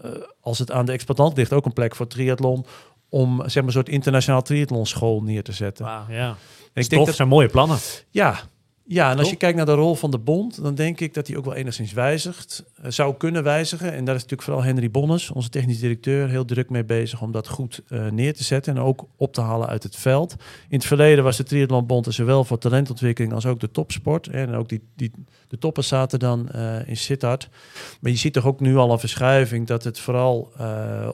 [0.04, 0.10] eh,
[0.42, 2.66] als het aan de exploitant ligt, ook een plek voor triathlon
[3.10, 5.86] om zeg maar een soort internationaal triathlonschool neer te zetten.
[5.86, 6.06] Ja.
[6.74, 7.78] En Ik denk dat zijn mooie plannen.
[8.10, 8.40] ja,
[8.86, 11.26] ja, en als je kijkt naar de rol van de bond, dan denk ik dat
[11.26, 12.64] die ook wel enigszins wijzigt.
[12.82, 13.94] eh, zou kunnen wijzigen.
[13.94, 17.32] En daar is natuurlijk vooral Henry Bonnes, onze technisch directeur, heel druk mee bezig om
[17.32, 18.76] dat goed eh, neer te zetten.
[18.76, 20.36] En ook op te halen uit het veld.
[20.70, 24.28] In het verleden was de Triathlonbond er zowel voor talentontwikkeling als ook de topsport.
[24.28, 25.12] En ook die, die,
[25.48, 27.50] de toppers zaten dan eh, in Sittard.
[28.00, 30.52] Maar je ziet toch ook nu al een verschuiving dat het vooral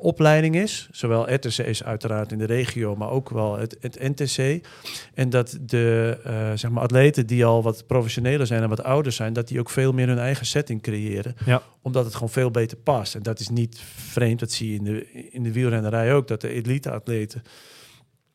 [0.01, 0.89] opleiding is.
[0.91, 4.67] Zowel RTC is uiteraard in de regio, maar ook wel het, het NTC.
[5.13, 6.17] En dat de
[6.55, 9.69] zeg maar atleten die al wat professioneler zijn en wat ouder zijn, dat die ook
[9.69, 11.35] veel meer hun eigen setting creëren.
[11.45, 11.61] Ja.
[11.81, 13.15] Omdat het gewoon veel beter past.
[13.15, 16.41] En dat is niet vreemd, dat zie je in de, in de wielrennerij ook, dat
[16.41, 17.43] de elite-atleten,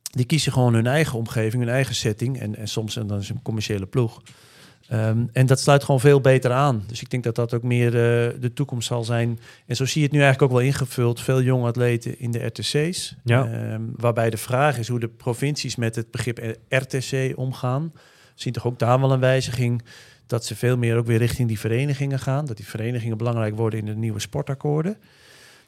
[0.02, 2.40] die kiezen gewoon hun eigen omgeving, hun eigen setting.
[2.40, 4.20] En, en soms en dan is een commerciële ploeg.
[4.88, 6.84] Ehm, en dat sluit gewoon veel beter aan.
[6.86, 9.38] Dus ik denk dat dat ook meer eh, de toekomst zal zijn.
[9.66, 11.20] En zo zie je het nu eigenlijk ook wel ingevuld.
[11.20, 13.16] Veel jonge atleten in de RTC's.
[13.24, 13.46] Ja.
[13.46, 17.92] Ehm, waarbij de vraag is hoe de provincies met het begrip RTC omgaan.
[18.34, 19.82] We zien toch ook daar wel een wijziging.
[20.26, 22.44] Dat ze veel meer ook weer richting die verenigingen gaan.
[22.44, 24.96] Dat die verenigingen belangrijk worden in de nieuwe sportakkoorden.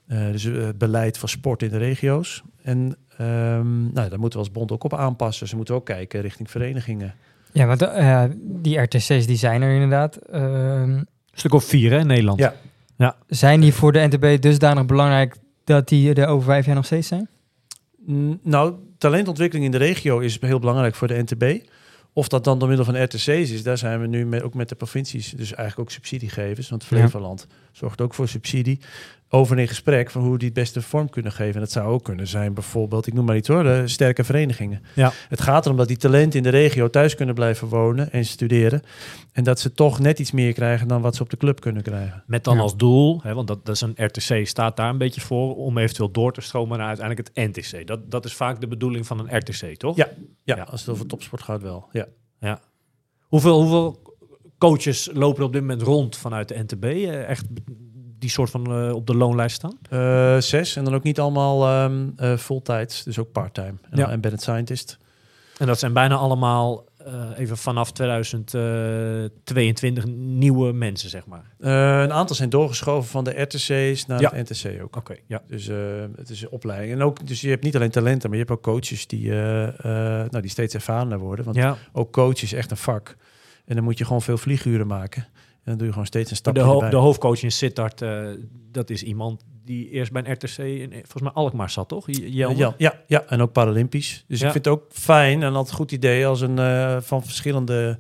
[0.07, 2.43] Eh, dus eh, het beleid van sport in de regio's.
[2.63, 5.49] En ehm, nou, daar moeten we als bond ook op aanpassen.
[5.49, 7.15] Ze moeten ook kijken richting verenigingen.
[7.53, 10.17] Ja, want eh, die RTC's die zijn er inderdaad.
[10.17, 11.03] Ehm,
[11.33, 12.39] Stuk of vier hè, in Nederland.
[12.97, 13.17] Ja.
[13.29, 17.09] zijn die voor de NTB dusdanig belangrijk dat die er over vijf jaar nog steeds
[17.09, 17.29] zijn?
[18.07, 21.69] Mm, Nou, talentontwikkeling in de regio is heel belangrijk voor de NTB.
[22.19, 24.69] Of dat dan door middel van RTC's is, daar zijn we nu met, ook met
[24.69, 26.69] de provincies, dus eigenlijk ook subsidiegevers.
[26.69, 28.81] Want Flevoland zorgt ook voor subsidie.
[29.37, 31.55] Over in gesprek van hoe die het beste vorm kunnen geven.
[31.55, 34.83] En dat zou ook kunnen zijn bijvoorbeeld, ik noem maar iets hoor, de sterke verenigingen.
[34.95, 35.13] Ja.
[35.29, 38.83] Het gaat erom dat die talenten in de regio thuis kunnen blijven wonen en studeren.
[39.33, 41.83] En dat ze toch net iets meer krijgen dan wat ze op de club kunnen
[41.83, 42.23] krijgen.
[42.27, 42.61] Met dan Ja.
[42.63, 45.79] als doel, hè, want dat, dat is een RTC, staat daar een beetje voor, om
[45.79, 47.87] eventueel door te stromen naar uiteindelijk het NTC.
[47.87, 49.97] Dat, dat is vaak de bedoeling van een RTC, toch?
[49.97, 50.09] Ja.
[50.45, 50.63] Ja, Ja.
[50.63, 51.89] als het over topsport gaat wel.
[51.93, 52.07] Ja.
[52.41, 52.61] ja.
[53.21, 54.03] Hoeveel, hoeveel
[54.59, 56.85] coaches lopen er op dit moment rond vanuit de NTB?
[56.85, 57.47] eh, Echt
[58.19, 59.79] die soort van eh, op de loonlijst staan?
[59.91, 61.89] Eh, zes en dan ook niet allemaal
[62.39, 63.67] fulltijds, dus ook parttime.
[63.67, 63.97] En Ja.
[63.97, 64.99] dan embedded scientist.
[65.59, 66.85] En dat zijn bijna allemaal,
[67.37, 71.45] even vanaf 2022, nieuwe mensen, zeg maar.
[71.59, 74.31] Een aantal zijn doorgeschoven van de RTC's naar Ja.
[74.35, 74.97] het NTC ook.
[74.97, 75.43] Oké, ja.
[75.49, 75.67] Dus
[76.17, 76.93] het is een opleiding.
[76.93, 80.41] En ook, dus je hebt niet alleen talenten, maar je hebt ook coaches die, nou,
[80.41, 81.45] die steeds ervarener worden.
[81.45, 81.77] Want ja.
[81.93, 83.17] ook coach is echt een vak.
[83.65, 85.27] En dan moet je gewoon veel vlieguren maken.
[85.67, 86.91] En dan doe je gewoon steeds een De, stapje ho- erbij.
[86.91, 88.21] de hoofdcoach in Sittard, eh,
[88.73, 92.05] dat is iemand die eerst bij een RTC, in, volgens mij Alkmaar zat, toch?
[92.09, 92.59] Jelmer?
[92.59, 94.25] ja, ja, ja, en ook Paralympisch.
[94.29, 94.47] Dus Ja.
[94.47, 97.99] ik vind het ook fijn en altijd een goed idee als een eh, van verschillende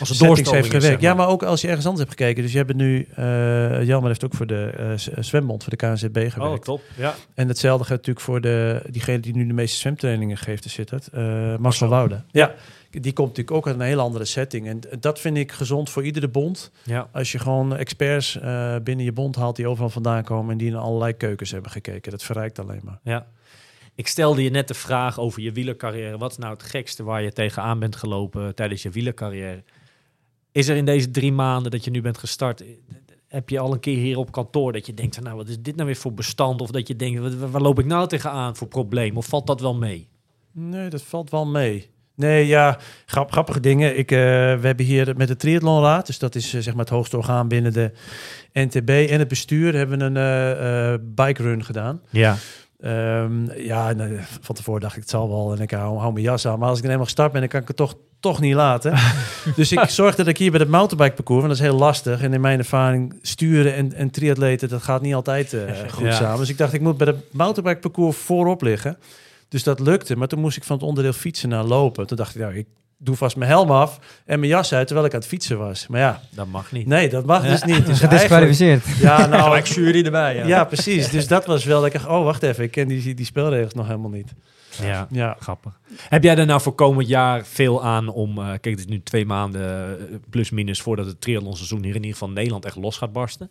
[0.00, 0.86] Als een settings heeft gewerkt.
[0.86, 2.42] zeg Ja, maar ook als je ergens anders hebt gekeken.
[2.42, 6.32] Dus je hebt nu, eh Jelmer heeft ook voor de zwembond, voor de KNZB Oh,
[6.32, 6.64] gewerkt.
[6.64, 6.82] top.
[6.96, 7.14] Ja.
[7.34, 11.08] En hetzelfde geldt natuurlijk voor de, diegene die nu de meeste zwemtrainingen geeft, het.
[11.12, 12.22] eh Marcel Woude.
[12.30, 12.54] Ja,
[12.90, 14.66] die komt natuurlijk ook uit een hele andere setting.
[14.66, 16.70] En dat vind ik gezond voor iedere bond.
[16.84, 17.08] ja.
[17.12, 20.68] Als je gewoon experts eh, binnen je bond haalt die overal vandaan komen en die
[20.68, 22.10] in allerlei keukens hebben gekeken.
[22.10, 23.00] Dat verrijkt alleen maar.
[23.02, 23.26] Ja.
[23.94, 26.18] Ik stelde je net de vraag over je wielercarrière.
[26.18, 29.64] Wat is nou het gekste waar je tegenaan bent gelopen tijdens je wielercarrière?
[30.52, 32.68] Is er in deze drie maanden dat je nu bent gestart, eh,
[33.28, 35.74] heb je al een keer hier op kantoor dat je denkt, nou wat is dit
[35.74, 36.60] nou weer voor bestand?
[36.60, 39.16] Of dat je denkt, waar loop ik nou tegenaan voor probleem?
[39.16, 40.08] Of valt dat wel mee?
[40.52, 41.90] Nee, dat valt wel mee.
[42.18, 43.98] Nee, ja, grap, grappige dingen.
[43.98, 46.94] Ik, eh, we hebben hier met de Triathlonraad, dus dat is eh, zeg maar het
[46.94, 47.90] hoogste orgaan binnen de
[48.52, 52.00] NTB en het bestuur, hebben we een eh bike run gedaan.
[52.10, 52.36] Ja.
[52.80, 56.24] Ehm, ja, nou, van tevoren dacht ik het zal wel en ik hou, hou mijn
[56.24, 56.58] jas aan.
[56.58, 58.94] Maar als ik dan eenmaal gestart ben, dan kan ik het toch, toch niet laten.
[59.56, 62.22] dus ik zorgde dat ik hier bij het mountainbike parcours, want dat is heel lastig.
[62.22, 65.56] En in mijn ervaring sturen en, en triatleten, dat gaat niet altijd
[65.94, 66.12] goed Ja.
[66.12, 66.38] samen.
[66.38, 68.96] Dus ik dacht, ik moet bij het mountainbike parcours voorop liggen.
[69.48, 70.16] Dus dat lukte.
[70.16, 72.06] Maar toen moest ik van het onderdeel fietsen naar lopen.
[72.06, 72.66] Toen dacht ik, nou, ik
[72.98, 75.86] doe vast mijn helm af en mijn jas uit terwijl ik aan het fietsen was.
[75.86, 76.86] Maar ja, Dat mag niet.
[76.86, 77.86] nee, dat mag dus niet.
[77.86, 78.84] Dus Gedisqualificeerd.
[79.00, 80.36] ja, nou, Gelijk jury erbij.
[80.36, 80.46] Ja.
[80.46, 81.08] ja, precies.
[81.08, 82.10] Dus dat was wel lekker.
[82.10, 82.64] Oh, wacht even.
[82.64, 84.32] Ik ken die, die spelregels nog helemaal niet.
[84.82, 85.06] Ja.
[85.10, 85.36] Ja.
[85.40, 85.80] Grappig.
[86.08, 88.38] Heb jij er nou voor komend jaar veel aan om...
[88.38, 91.94] eh, kijk, het is nu twee maanden eh, plus minus voordat het triathlonseizoen hier in
[91.96, 93.50] ieder geval Nederland echt los gaat barsten.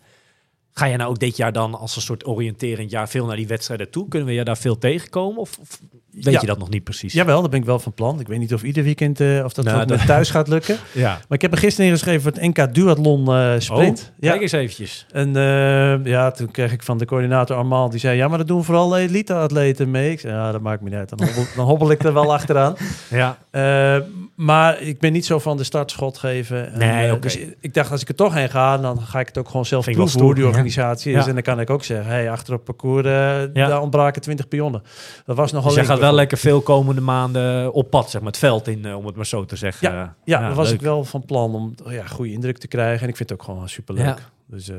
[0.77, 3.47] Ga je nou ook dit jaar dan als een soort oriënterend jaar veel naar die
[3.47, 4.07] wedstrijden toe?
[4.07, 5.41] Kunnen we je daar veel tegenkomen?
[5.41, 5.81] Of, of
[6.11, 6.39] weet Ja.
[6.41, 7.13] je dat nog niet precies?
[7.13, 8.19] Jawel, daar ben ik wel van plan.
[8.19, 10.77] Ik weet niet of ieder weekend eh, of dat Nou, thuis gaat lukken.
[10.93, 11.09] ja.
[11.09, 13.99] Maar ik heb er gisteren ingeschreven voor het NK Duathlon eh Sprint.
[13.99, 14.29] Oh, ja.
[14.29, 15.05] Kijk eens eventjes.
[15.11, 18.47] En eh, ja, toen kreeg ik van de coördinator Armand, die zei, ja, maar dat
[18.47, 20.11] doen vooral elite-atleten mee.
[20.11, 21.09] Ik zei, ja, dat maakt me niet uit.
[21.09, 22.75] Dan hobbel, dan hobbel ik er wel achteraan.
[23.09, 23.37] Ja.
[24.37, 26.71] Maar ik ben niet zo van de startschot geven.
[26.73, 27.19] En, Nee, oké.
[27.19, 29.65] Dus ik dacht, als ik er toch heen ga, dan ga ik het ook gewoon
[29.65, 30.49] zelf proeven hoe die ja.
[30.49, 31.27] organisatie is.
[31.27, 33.03] En dan kan ik ook zeggen, hey, achter op parcours,
[33.53, 34.81] daar ontbraken 20 pionnen.
[35.25, 36.37] Dat was nogal Dus wel lekker.
[36.37, 39.45] veel komende maanden op pad, zeg maar, het veld in, eh, om het maar zo
[39.45, 39.91] te zeggen.
[39.91, 40.75] Ja, ja, daar was leuk.
[40.75, 43.03] ik wel van plan om oh ja, goede indruk te krijgen.
[43.03, 44.05] En ik vind het ook gewoon superleuk.
[44.05, 44.17] Ja.
[44.49, 44.77] Dus, eh,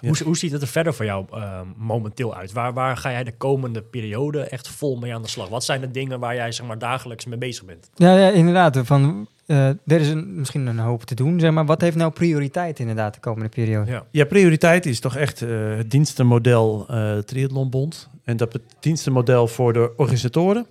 [0.00, 0.08] ja.
[0.08, 2.52] Hoe, hoe ziet het er verder voor jou eh, momenteel uit?
[2.52, 5.48] Waar, waar ga jij de komende periode echt vol mee aan de slag?
[5.48, 7.90] Wat zijn de dingen waar jij zeg maar, dagelijks mee bezig bent?
[7.94, 8.80] Ja, ja inderdaad.
[8.82, 11.40] Van, eh, er is een, misschien een hoop te doen.
[11.40, 11.66] Zeg maar.
[11.66, 13.90] Wat heeft nou prioriteit inderdaad de komende periode?
[13.90, 14.04] Ja.
[14.10, 18.08] Ja, prioriteit is toch echt eh, het dienstenmodel eh Triathlonbond.
[18.24, 20.66] En dat het dienstenmodel voor de organisatoren.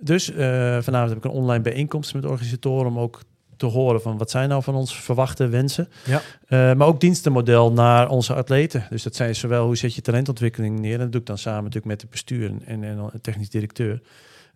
[0.00, 0.36] Dus eh,
[0.80, 3.20] vanavond heb ik een online bijeenkomst met organisatoren om ook
[3.56, 5.88] te horen van wat zijn nou van ons verwachte wensen.
[6.04, 6.20] Ja.
[6.46, 8.86] Eh, maar ook dienstenmodel naar onze atleten.
[8.90, 10.92] Dus dat zijn zowel hoe zet je talentontwikkeling neer.
[10.92, 14.00] En dat doe ik dan samen natuurlijk met de bestuur en, en, technisch directeur.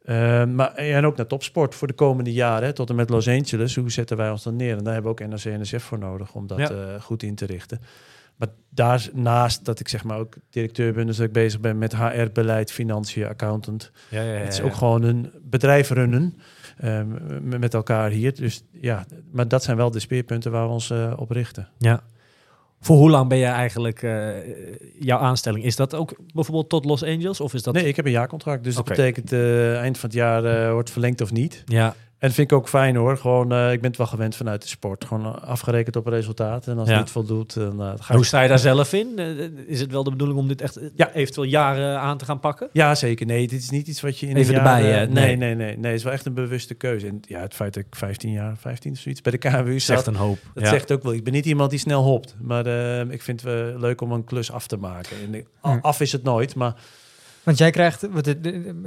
[0.05, 3.29] Eh, maar, en ook naar topsport voor de komende jaren, hè, tot en met Los
[3.29, 3.75] Angeles.
[3.75, 4.77] Hoe zetten wij ons dan neer?
[4.77, 6.99] En daar hebben we ook NRC en NSF voor nodig om dat Ja.
[6.99, 7.81] goed in te richten.
[8.41, 11.97] Maar daarnaast dat ik zeg maar ook directeur ben, dus dat ik bezig ben met
[11.97, 13.91] HR-beleid, financiën, accountant.
[14.09, 16.35] Ja, ja, ja, Het is ook gewoon een bedrijf runnen
[16.77, 18.35] eh, m- met elkaar hier.
[18.35, 21.69] Dus ja, maar dat zijn wel de speerpunten waar we ons eh, op richten.
[21.79, 22.03] Ja.
[22.81, 24.29] Voor hoe lang ben je eigenlijk eh,
[24.99, 25.65] jouw aanstelling?
[25.65, 27.41] Is dat ook bijvoorbeeld tot Los Angeles?
[27.41, 27.75] Of is dat...
[27.75, 31.21] Nee, ik heb een jaarcontract, dus dat betekent eh, eind van het jaar wordt verlengd
[31.21, 31.63] of niet.
[31.67, 33.17] Ja, dat vind ik ook fijn hoor.
[33.17, 35.05] Gewoon, eh, ik ben het wel gewend vanuit de sport.
[35.05, 36.67] Gewoon eh, afgerekend op resultaat.
[36.67, 36.95] En als Ja.
[36.95, 39.19] het niet voldoet, dan eh, ga Hoe sta je daar zelf in?
[39.67, 41.13] Is het wel de bedoeling om dit echt Ja.
[41.13, 42.69] eventueel jaren aan te gaan pakken?
[42.73, 43.27] Ja, zeker.
[43.27, 45.37] Nee, dit is niet iets wat je in Even erbij, nee, Nee.
[45.37, 45.87] nee, nee, nee.
[45.91, 47.07] Het is wel echt een bewuste keuze.
[47.07, 50.05] En ja, het feit dat ik 15 jaar, 15 of zoiets, bij de KWU Zegt
[50.05, 50.07] zat...
[50.15, 50.39] een hoop.
[50.55, 50.71] Dat Ja.
[50.71, 51.13] zegt ook wel.
[51.13, 52.37] Ik ben niet iemand die snel hopt.
[52.41, 52.67] Maar
[53.11, 55.17] ik vind het wel leuk om een klus af te maken.
[55.33, 55.79] En Ja.
[55.83, 56.75] af is het nooit, maar...
[57.43, 58.43] Want jij krijgt, wat het-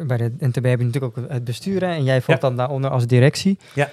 [0.07, 2.47] bij de NTB heb je natuurlijk ook het bestuur en jij valt Ja.
[2.47, 3.57] dan daaronder als directie.
[3.75, 3.89] Ja.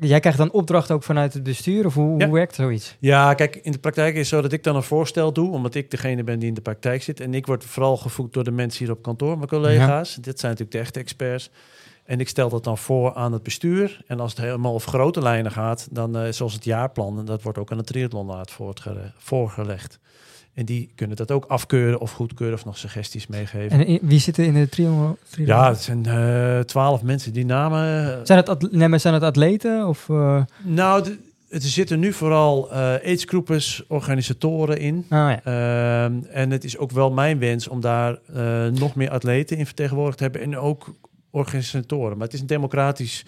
[0.00, 2.24] Jij krijgt dan opdracht ook vanuit het bestuur of hoe, Ja.
[2.26, 2.96] hoe werkt zoiets?
[3.00, 5.74] Ja, kijk, in de praktijk is het zo dat ik dan een voorstel doe, omdat
[5.74, 7.20] ik degene ben die in de praktijk zit.
[7.20, 10.14] En ik word vooral gevoed door de mensen hier op kantoor, mijn collega's.
[10.14, 11.50] Dit zijn natuurlijk de echte experts.
[12.04, 14.02] En ik stel dat dan voor aan het bestuur.
[14.06, 17.42] En als het helemaal over grote lijnen gaat, dan eh, zoals het jaarplan, en dat
[17.42, 18.52] wordt ook aan de triathlonraad
[19.18, 19.98] voorgelegd.
[20.54, 23.86] En die kunnen dat ook afkeuren of goedkeuren of nog suggesties meegeven.
[23.86, 25.16] En wie zit er in de trio?
[25.30, 28.10] trio- ja, het zijn eh, twaalf mensen die namen.
[28.12, 29.88] eh, Zijn het, at- nee, maar zijn het atleten?
[29.88, 31.16] Of, eh, Nou, de-
[31.48, 34.96] er zitten nu vooral eh aidsgroepers, organisatoren in.
[34.96, 35.40] oh ja.
[35.44, 38.18] Ehm, en het is ook wel mijn wens om daar
[38.72, 40.40] nog meer atleten in vertegenwoordigd te hebben.
[40.42, 40.94] En ook
[41.34, 42.16] organisatoren.
[42.16, 43.24] Maar het is een democratisch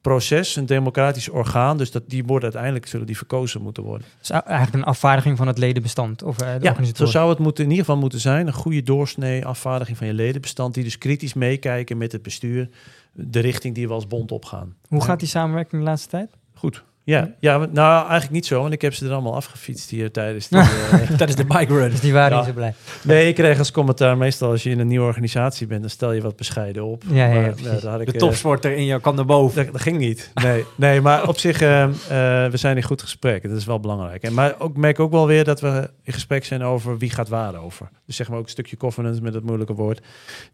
[0.00, 1.76] proces, een democratisch orgaan.
[1.78, 4.06] Dus dat, die worden uiteindelijk zullen die verkozen moeten worden.
[4.18, 7.64] Dus eigenlijk een afvaardiging van het ledenbestand of eh, de Ja, zo zou het moeten,
[7.64, 8.46] in ieder geval moeten zijn.
[8.46, 10.74] Een goede doorsnee afvaardiging van je ledenbestand.
[10.74, 12.68] Die dus kritisch meekijken met het bestuur.
[13.12, 14.74] De richting die we als bond opgaan.
[14.88, 15.04] Hoe Ja.
[15.04, 16.30] gaat die samenwerking de laatste tijd?
[16.54, 16.84] Goed.
[17.08, 20.10] Ja, ja, maar- nou eigenlijk niet zo, want ik heb ze er allemaal afgefietst hier
[20.10, 20.58] tijdens die,
[20.92, 21.90] eh, Tijdens de bike run.
[21.90, 22.36] Dus die waren Ja.
[22.36, 22.74] niet zo blij.
[23.02, 26.12] Nee, ik kreeg als commentaar meestal als je in een nieuwe organisatie bent, dan stel
[26.12, 27.02] je wat bescheiden op.
[27.08, 29.64] Ja, ja, ja, Maar, daar had ik, De eh, topsporter in jou kan naar boven.
[29.64, 30.30] dat, dat ging niet.
[30.34, 33.42] Nee, nee maar op zich, eh, eh, we zijn in goed gesprek.
[33.48, 34.22] Dat is wel belangrijk.
[34.22, 37.10] En, maar ook, ik merk ook wel weer dat we in gesprek zijn over wie
[37.10, 37.88] gaat waar over.
[38.06, 40.00] Dus zeg maar ook een stukje governance met het moeilijke woord.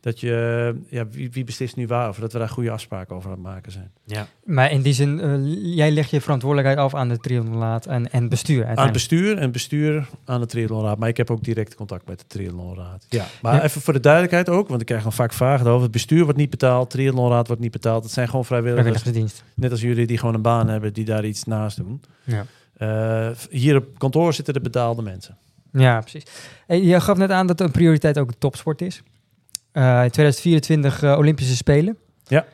[0.00, 2.20] Dat je, ja, wie, wie beslist nu waarover?
[2.20, 3.90] Dat we daar goede afspraken over aan het maken zijn.
[4.04, 4.26] Ja.
[4.44, 5.16] Maar in die zin,
[5.74, 6.42] jij legt je verantwoordelijkheid
[6.76, 10.98] af aan de triathlonraad en, en bestuur Aan het bestuur en bestuur aan de triathlonraad.
[10.98, 13.06] Maar ik heb ook direct contact met de triathlonraad.
[13.08, 13.62] Ja, maar Ja.
[13.62, 15.82] even voor de duidelijkheid ook, want ik krijg dan vaak vragen over.
[15.82, 18.02] Het bestuur wordt niet betaald, triathlonraad wordt niet betaald.
[18.02, 19.00] Het zijn gewoon vrijwilligers.
[19.00, 19.52] Vrijwilligersdienst.
[19.54, 22.02] Net als jullie die gewoon een baan hebben, die daar iets naast doen.
[22.24, 22.44] Ja.
[22.74, 25.36] Eh, hier op kantoor zitten de betaalde mensen.
[25.72, 26.22] Ja, precies.
[26.66, 29.02] Hey, je gaf net aan dat een prioriteit ook topsport is.
[29.72, 31.96] Eh, in 2024 eh, Olympische Spelen.
[32.26, 32.44] Ja.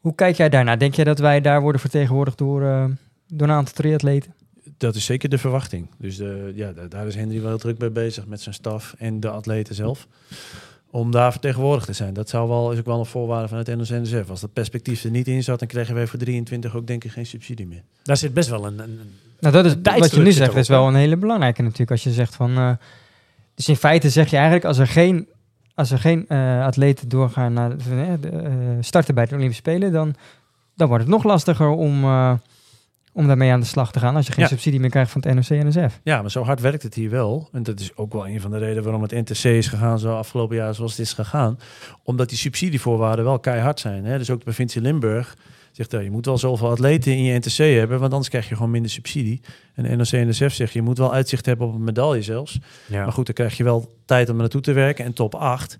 [0.00, 0.78] Hoe kijk jij daarnaar?
[0.78, 2.84] Denk jij dat wij daar worden vertegenwoordigd door, eh,
[3.38, 4.34] door een aantal triatleten?
[4.76, 5.86] Dat is zeker de verwachting.
[5.98, 8.94] Dus de, ja, da- daar is Henry wel heel druk mee bezig met zijn staf
[8.98, 10.06] en de atleten zelf.
[10.90, 12.14] Om daar vertegenwoordigd te zijn.
[12.14, 14.30] Dat zou wel, is ook wel een voorwaarde van het NOC-NSF.
[14.30, 17.10] Als dat perspectief er niet in zat, dan kregen wij voor 23 ook denk ik
[17.10, 17.82] geen subsidie meer.
[18.02, 18.78] Daar zit best wel een...
[18.78, 18.98] een
[19.40, 21.90] Nou, dat is wat je nu zegt, is wel een hele belangrijke natuurlijk.
[21.90, 22.56] Als je zegt van.
[22.56, 22.72] eh,
[23.54, 25.28] dus in feite zeg je eigenlijk, als er geen,
[25.74, 30.14] als er geen eh, atleten doorgaan naar de, eh, starten bij de Olympische Spelen, dan,
[30.76, 32.32] dan wordt het nog lastiger om, eh,
[33.12, 34.16] om daarmee aan de slag te gaan.
[34.16, 34.48] Als je geen Ja.
[34.48, 36.00] subsidie meer krijgt van het NOC-NSF.
[36.02, 37.48] Ja, maar zo hard werkt het hier wel.
[37.52, 40.16] En dat is ook wel een van de redenen waarom het NTC is gegaan zo
[40.16, 41.58] afgelopen jaar zoals het is gegaan.
[42.02, 44.04] Omdat die subsidievoorwaarden wel keihard zijn.
[44.04, 44.18] Hè?
[44.18, 45.36] Dus ook de provincie Limburg
[45.72, 48.70] zegt, je moet wel zoveel atleten in je NTC hebben, want anders krijg je gewoon
[48.70, 49.40] minder subsidie.
[49.74, 52.58] En de NOC-NSF zegt, je moet wel uitzicht hebben op een medaille zelfs.
[52.86, 53.02] ja.
[53.02, 55.78] Maar goed, dan krijg je wel tijd om er naartoe te werken en top 8.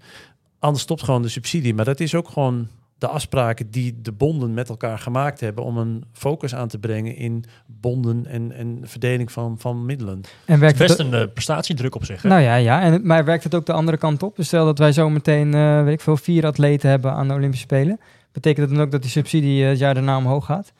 [0.58, 1.74] Anders stopt gewoon de subsidie.
[1.74, 2.68] Maar dat is ook gewoon
[3.02, 7.16] de afspraken die de bonden met elkaar gemaakt hebben om een focus aan te brengen
[7.16, 10.20] in bonden en, en verdeling van, van middelen.
[10.44, 12.22] En werkt Best het, een eh, prestatiedruk op zich.
[12.22, 12.28] Hè?
[12.28, 12.80] nou ja, ja.
[12.82, 14.36] En, het- maar werkt het ook de andere kant op?
[14.36, 17.34] Dus stel dat wij zo meteen, eh, weet ik veel, vier atleten hebben aan de
[17.34, 18.00] Olympische Spelen.
[18.32, 20.72] Betekent dat dan ook dat die subsidie eh, het jaar daarna omhoog gaat?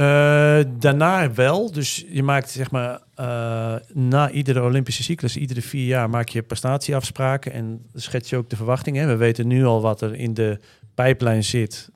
[0.00, 1.72] Eh, daarna wel.
[1.72, 6.42] Dus je maakt zeg maar eh, na iedere Olympische cyclus, iedere vier jaar, maak je
[6.42, 9.08] prestatieafspraken en schets je ook de verwachtingen.
[9.08, 10.58] We weten nu al wat er in de
[10.94, 11.90] pijplijn zit,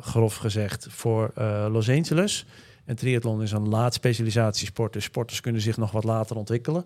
[0.00, 2.46] grof gezegd, voor eh, Los Angeles.
[2.84, 6.84] En triathlon is een laat specialisatiesport, dus sporters kunnen zich nog wat later ontwikkelen.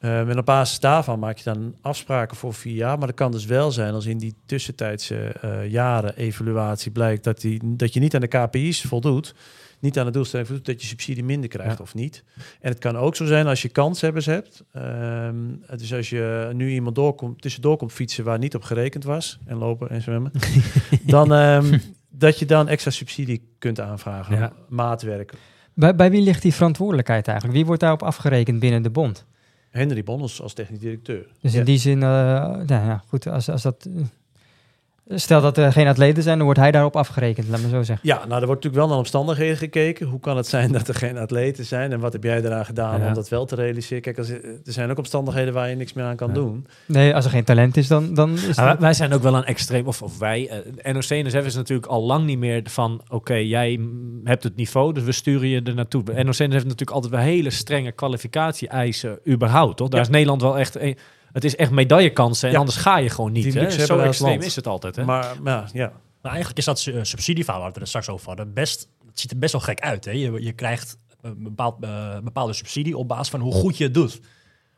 [0.00, 2.98] Met op basis daarvan maak je dan afspraken voor vier jaar.
[2.98, 5.34] Maar dat kan dus wel zijn als in die tussentijdse
[5.68, 9.34] jaren evaluatie blijkt dat, die, dat je niet aan de KPI's voldoet,
[9.80, 11.82] niet aan de doelstelling voldoet, dat je subsidie minder krijgt Ja.
[11.82, 12.24] of niet.
[12.60, 14.64] En het kan ook zo zijn als je kanshebbers hebt.
[14.72, 15.36] Ehm,
[15.76, 19.56] dus als je nu iemand doorkomt, tussendoor komt fietsen waar niet op gerekend was, en
[19.56, 20.32] lopen en zwemmen,
[21.06, 21.78] dan ehm,
[22.10, 24.36] dat je dan extra subsidie kunt aanvragen.
[24.36, 24.52] Ja.
[24.68, 25.32] Maatwerk.
[25.74, 27.56] Bij, bij wie ligt die verantwoordelijkheid eigenlijk?
[27.58, 29.26] Wie wordt daarop afgerekend binnen de bond?
[29.70, 31.26] Henry Bonnels als technisch directeur.
[31.40, 31.58] Dus Ja.
[31.58, 33.88] in die zin, eh, nou ja, goed, als, als dat...
[35.14, 38.08] Stel dat er geen atleten zijn, dan wordt hij daarop afgerekend, laat me zo zeggen.
[38.08, 40.06] Ja, nou, er wordt natuurlijk wel naar omstandigheden gekeken.
[40.06, 41.92] Hoe kan het zijn dat er geen atleten zijn?
[41.92, 43.06] En wat heb jij eraan gedaan Ja.
[43.06, 44.02] om dat wel te realiseren?
[44.02, 46.34] Kijk, als, er zijn ook omstandigheden waar je niks meer aan kan Ja.
[46.34, 46.66] doen.
[46.86, 48.80] Nee, als er geen talent is, dan, dan is Ja, het...
[48.80, 50.48] wij, zijn ook wel een extreem, of, of wij,
[50.82, 53.80] eh NOC-NSF is natuurlijk al lang niet meer van, oké, jij
[54.24, 56.02] hebt het niveau, dus we sturen je er naartoe.
[56.02, 59.88] NOC-NSF heeft natuurlijk altijd wel hele strenge kwalificatie-eisen überhaupt, toch?
[59.88, 60.06] Daar Ja.
[60.06, 60.96] is Nederland wel echt, een-
[61.32, 62.58] het is echt medaillekansen en Ja.
[62.60, 63.52] anders ga je gewoon niet.
[63.52, 63.70] Die Hè?
[63.70, 64.44] Zo extreem land.
[64.44, 65.04] is het altijd, hè?
[65.04, 65.92] Maar, maar ja, ja.
[66.22, 68.52] Maar eigenlijk is dat eh, subsidieverhaal waar we het straks over hadden.
[68.52, 70.04] Best, het ziet er best wel gek uit.
[70.04, 70.10] Hè?
[70.10, 73.94] Je, je krijgt een bepaald, eh, bepaalde subsidie op basis van hoe goed je het
[73.94, 74.20] doet.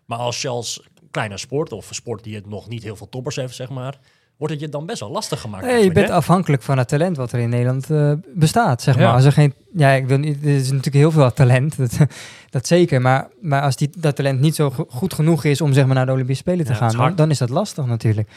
[0.05, 3.09] Maar als je als kleine sport, of een sport die het nog niet heel veel
[3.09, 3.99] toppers heeft, zeg maar,
[4.41, 5.65] wordt het je dan best wel lastig gemaakt.
[5.67, 6.15] Nee, je bent hè?
[6.15, 9.01] afhankelijk van het talent wat er in Nederland eh, bestaat, zeg Ja.
[9.01, 9.13] maar.
[9.15, 11.97] Als er geen, ja, ik wil niet, er is natuurlijk heel veel talent, dat,
[12.51, 13.01] dat zeker.
[13.01, 15.95] Maar, maar als die, dat talent niet zo go- goed genoeg is om zeg maar,
[15.95, 18.29] naar de Olympische Spelen te Ja, gaan, is dan, is dat lastig natuurlijk.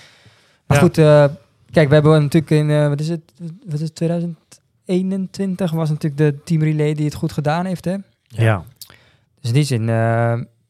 [0.67, 0.83] Maar Ja.
[0.83, 1.25] goed, eh,
[1.71, 3.21] kijk, we hebben natuurlijk in, eh, wat is het,
[3.65, 7.95] wat is het, 2021 was natuurlijk de team relay die het goed gedaan heeft, hè?
[8.27, 8.63] ja.
[9.39, 9.81] Dus in die zin,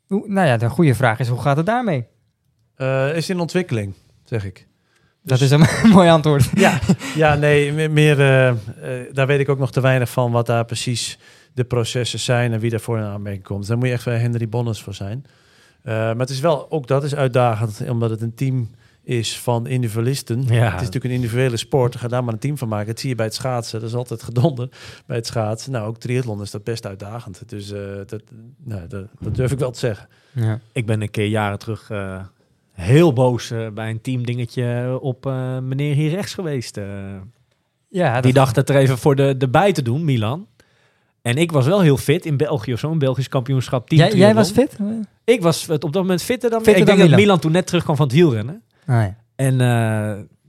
[0.08, 2.06] hoe- nou ja, de goede vraag is, hoe gaat het daarmee?
[2.76, 4.68] Eh, is in ontwikkeling, zeg ik.
[5.24, 6.50] Dat is een mooi antwoord.
[6.54, 6.80] Ja,
[7.16, 8.56] ja nee, me- meer, eh, eh,
[9.12, 11.18] daar weet ik ook nog te weinig van wat daar precies
[11.54, 13.68] de processen zijn en wie daarvoor in aanmerking komt.
[13.68, 15.26] Daar moet je echt bij Henry Bonnes voor zijn.
[15.84, 18.70] Eh, maar het is wel, ook dat is uitdagend, omdat het een team
[19.04, 20.42] is van individualisten.
[20.42, 20.64] Ja.
[20.64, 22.88] Het is natuurlijk een individuele sport, ga daar maar een team van maken.
[22.88, 24.70] Dat zie je bij het schaatsen, dat is altijd gedonder
[25.06, 25.72] bij het schaatsen.
[25.72, 27.50] Nou, ook triathlon is dat best uitdagend.
[27.50, 28.22] Dus eh, dat,
[28.64, 30.08] nou, dat, dat durf ik wel te zeggen.
[30.32, 30.60] Ja.
[30.72, 32.20] Ik ben een keer jaren terug eh,
[32.74, 36.78] heel boos eh, bij een teamdingetje op eh, meneer hier rechts geweest.
[36.78, 36.86] eh.
[37.88, 40.48] Ja, Die dacht het er even voor de, de bij te doen, Milan.
[41.22, 43.90] En ik was wel heel fit in België of zo, een Belgisch kampioenschap.
[43.90, 44.78] Team jij, jij was fit?
[45.24, 47.40] Ik was op dat moment fitter dan Fitter Ik dan denk dat Milan.
[47.40, 48.64] Toen net terugkwam van het wielrennen.
[48.86, 49.18] Ah, ja.
[49.36, 49.58] En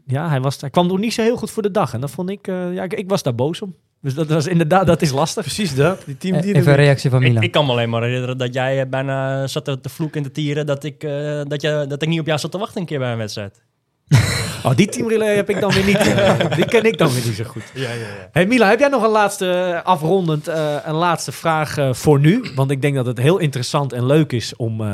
[0.06, 1.94] ja, hij, was, hij kwam toen niet zo heel goed voor de dag.
[1.94, 3.74] En dat vond ik, ja, ik, ik was daar boos om.
[4.04, 5.42] Dus dat was inderdaad, dat is lastig.
[5.44, 7.42] Precies dat, die team die Eh, Even een reactie van Ik, Milan.
[7.42, 10.26] ik kan me alleen maar herinneren dat jij eh, bijna zat te te vloeken en
[10.26, 12.80] te tieren dat ik, eh, dat, je, dat ik niet op jou zat te wachten
[12.80, 13.62] een keer bij een wedstrijd.
[14.66, 15.96] Oh, die teamrelay heb ik dan weer niet.
[15.96, 17.62] eh, die ken ik dan weer niet zo goed.
[17.74, 18.28] Ja, ja, ja.
[18.32, 22.20] Hey Mila, heb jij nog een laatste, eh, afrondend, eh, een laatste vraag eh, voor
[22.20, 22.44] nu?
[22.54, 24.86] Want ik denk dat het heel interessant en leuk is om, eh,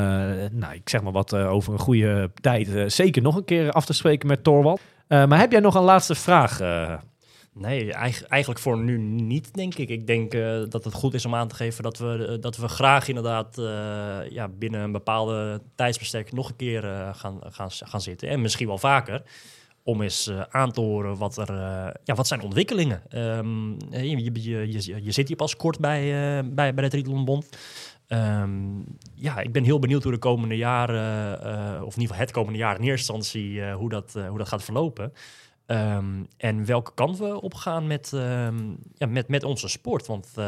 [0.51, 3.71] nou, ik zeg maar wat, eh, over een goede tijd eh, zeker nog een keer
[3.71, 4.79] af te spreken met Torwald.
[5.07, 6.59] Eh, maar heb jij nog een laatste vraag?
[7.53, 9.89] Nee, eig- eigenlijk voor nu niet, denk ik.
[9.89, 12.57] Ik denk eh, dat het goed is om aan te geven dat we, eh, dat
[12.57, 16.81] we graag inderdaad eh, ja, binnen een bepaalde tijdsbestek nog een keer
[17.13, 18.29] gaan, gaan, gaan zitten.
[18.29, 19.23] En misschien wel vaker.
[19.83, 21.53] Om eens aan te horen wat er
[22.03, 23.01] ja, wat zijn ontwikkelingen.
[23.09, 26.01] Ehm, je, je, je, zit hier pas kort bij,
[26.53, 27.49] bij, bij de Triathlonbond.
[28.07, 28.79] Ehm
[29.15, 31.33] ja, ik ben heel benieuwd hoe de komende jaren,
[31.85, 34.63] of in ieder geval het komende jaar in eerste instantie, hoe, dat, hoe dat gaat
[34.63, 35.13] verlopen.
[35.71, 40.05] Ehm, en welke kant we opgaan met, ehm, ja, met, met onze sport.
[40.07, 40.43] Want eh,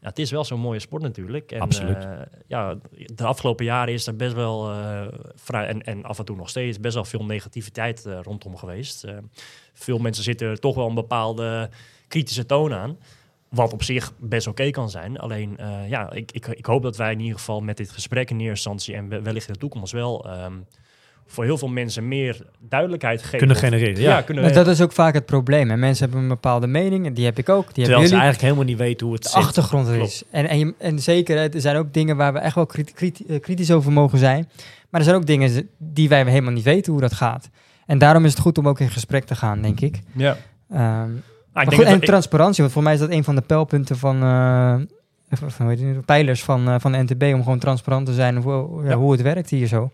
[0.00, 1.52] ja, het is wel zo'n mooie sport natuurlijk.
[1.52, 1.96] En, Absoluut.
[1.96, 2.10] eh,
[2.46, 2.76] ja,
[3.14, 6.48] de afgelopen jaren is er best wel eh, vrij, en, en af en toe nog
[6.48, 9.04] steeds best wel veel negativiteit rondom geweest.
[9.72, 11.70] Veel mensen zitten er toch wel een bepaalde
[12.08, 12.98] kritische toon aan.
[13.48, 15.18] Wat op zich best oké kan zijn.
[15.18, 18.36] Alleen, ja, ik, ik, ik hoop dat wij in ieder geval met dit gesprek in
[18.40, 20.54] eerste instantie en we- wellicht in de toekomst wel ehm,
[21.26, 23.38] voor heel veel mensen meer duidelijkheid geven.
[23.38, 24.22] Kunnen Of- genereren, Ja, ja.
[24.22, 25.70] kunnen Maar dat is ook vaak het probleem.
[25.70, 27.64] En mensen hebben een bepaalde mening, en die heb ik ook.
[27.64, 28.22] Die Terwijl hebben ze jullie.
[28.30, 29.38] eigenlijk helemaal niet weten hoe het de zit.
[29.38, 30.22] achtergrond er is.
[30.30, 33.24] En, en, je- en zeker, er zijn ook dingen waar we echt wel kriti- kriti-
[33.28, 34.48] eh, kritisch over mogen zijn.
[34.90, 37.48] Maar er zijn ook dingen die wij helemaal niet weten hoe dat gaat.
[37.86, 40.00] En daarom is het goed om ook in gesprek te gaan, denk ik.
[40.12, 40.36] Ja.
[40.70, 40.82] Ehm,
[41.52, 43.34] Ah, ik goed, denk en dat ik- transparantie, want voor mij is dat een van
[43.34, 44.74] de pijlpunten van, eh,
[45.30, 48.12] van, van, hoe heet het, pijlers van, eh, van de NTB, om gewoon transparant te
[48.14, 48.96] zijn hoe, ja, Ja.
[48.96, 49.90] hoe het werkt hier zo.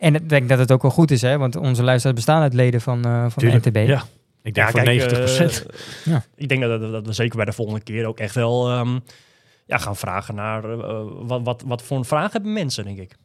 [0.00, 2.54] En ik denk dat het ook wel goed is, hè, want onze luisteraars bestaan uit
[2.54, 3.88] leden van, eh, van Tuurlijk, de NTB.
[3.88, 4.02] Ja,
[4.42, 5.66] ik denk voor kijk, 90%.
[5.66, 5.78] eh,
[6.14, 6.24] Ja.
[6.36, 8.98] Ik denk dat, dat, dat we zeker bij de volgende keer ook echt wel ehm,
[9.66, 13.16] ja, gaan vragen naar eh, wat, wat, wat voor een vraag hebben mensen, denk ik.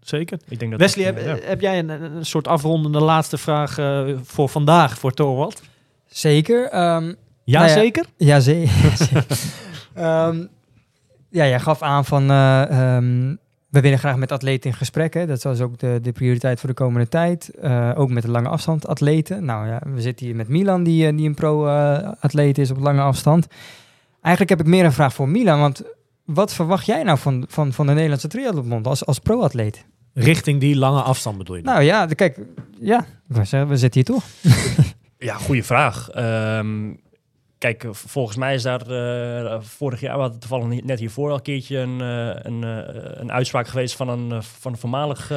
[0.00, 0.38] Zeker.
[0.48, 1.48] ik denk dat Wesley, dat, heb, eh, ja.
[1.48, 5.62] heb jij een, een soort afrondende laatste vraag eh, voor vandaag voor Torwald?
[6.06, 6.68] Zeker.
[6.68, 7.04] ehm,
[7.44, 8.04] Ja, Nou ja, zeker?
[8.16, 8.64] Ja, ze-
[9.94, 10.36] Ehm,
[11.30, 12.62] ja, jij gaf aan van eh,
[12.96, 13.34] ehm,
[13.74, 15.14] we willen graag met atleten in gesprek.
[15.14, 15.26] Hè?
[15.26, 17.48] Dat is ook de, de prioriteit voor de komende tijd.
[17.48, 19.44] Eh, ook met de lange afstand atleten.
[19.44, 23.00] Nou ja, we zitten hier met Milan, die, eh, die een pro-atleet is op lange
[23.00, 23.46] afstand.
[24.20, 25.60] Eigenlijk heb ik meer een vraag voor Milan.
[25.60, 25.82] Want
[26.24, 29.84] wat verwacht jij nou van, van, van de Nederlandse triathlonbond als, als pro-atleet?
[30.12, 31.62] Richting die lange afstand bedoel je?
[31.62, 31.72] dan?
[31.72, 32.38] Nou ja, kijk,
[32.80, 34.24] ja, zeggen, we zitten hier toch.
[35.18, 36.10] Ja, goede vraag.
[36.10, 36.92] Ehm,
[37.72, 41.42] kijk, volgens mij is daar eh, vorig jaar, we hadden toevallig net hiervoor al een
[41.42, 45.32] keertje een, eh, een, eh, een uitspraak geweest van een, van een voormalig...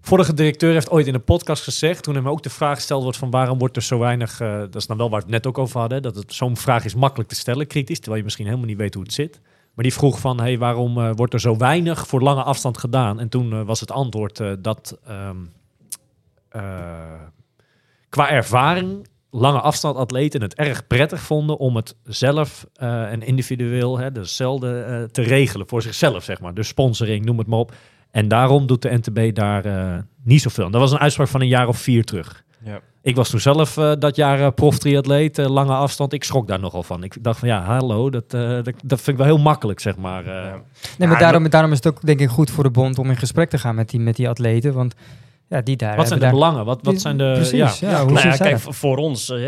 [0.00, 3.18] vorige directeur heeft ooit in een podcast gezegd, toen hem ook de vraag gesteld wordt
[3.18, 5.58] van waarom wordt er zo weinig, dat is dan wel waar we het net ook
[5.58, 8.66] over hadden, dat het zo'n vraag is makkelijk te stellen, kritisch, terwijl je misschien helemaal
[8.66, 9.40] niet weet hoe het zit.
[9.74, 13.20] Maar die vroeg van, hey, waarom wordt er zo weinig voor lange afstand gedaan?
[13.20, 15.36] En toen was het antwoord dat ehm,
[16.48, 17.20] eh,
[18.08, 24.12] qua ervaring lange afstandatleten het erg prettig vonden om het zelf eh, en individueel, hè,
[24.12, 26.54] dezelfde, eh, te regelen voor zichzelf, zeg maar.
[26.54, 27.72] Dus sponsoring, noem het maar op.
[28.10, 30.64] En daarom doet de NTB daar eh, niet zoveel.
[30.64, 32.44] En dat was een uitspraak van een jaar of vier terug.
[32.64, 32.80] Ja.
[33.02, 36.12] Ik was toen zelf dat jaar uh, proftriatleet, lange afstand.
[36.12, 37.02] Ik schrok daar nogal van.
[37.04, 39.96] Ik dacht van ja, hallo, dat, eh, dat, dat vind ik wel heel makkelijk, zeg
[39.96, 40.26] maar.
[40.26, 40.32] eh.
[40.32, 40.62] Ja.
[40.98, 43.10] Nee, maar Ja, daarom, daarom is het ook denk ik goed voor de bond om
[43.10, 44.72] in gesprek te gaan met die, met die atleten.
[44.74, 44.94] Want
[45.48, 46.64] ja, die daar Wat zijn de daar- belangen?
[46.64, 47.32] Wat, wat zijn de...
[47.34, 47.90] Precies, ja.
[47.90, 48.02] ja.
[48.04, 48.74] hoe Nou ja, kijk, dat?
[48.76, 49.38] voor- ons, eh,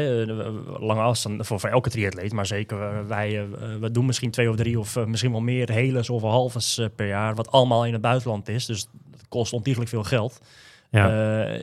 [0.78, 3.44] lange afstand, voor, voor elke triatleet, maar zeker eh, wij, eh,
[3.80, 6.86] we doen misschien twee of drie of eh, misschien wel meer heles of halves eh,
[6.96, 8.66] per jaar, wat allemaal in het buitenland is.
[8.66, 10.38] Dus dat kost ontiegelijk veel geld.
[10.90, 11.36] Ja.
[11.46, 11.60] Eh,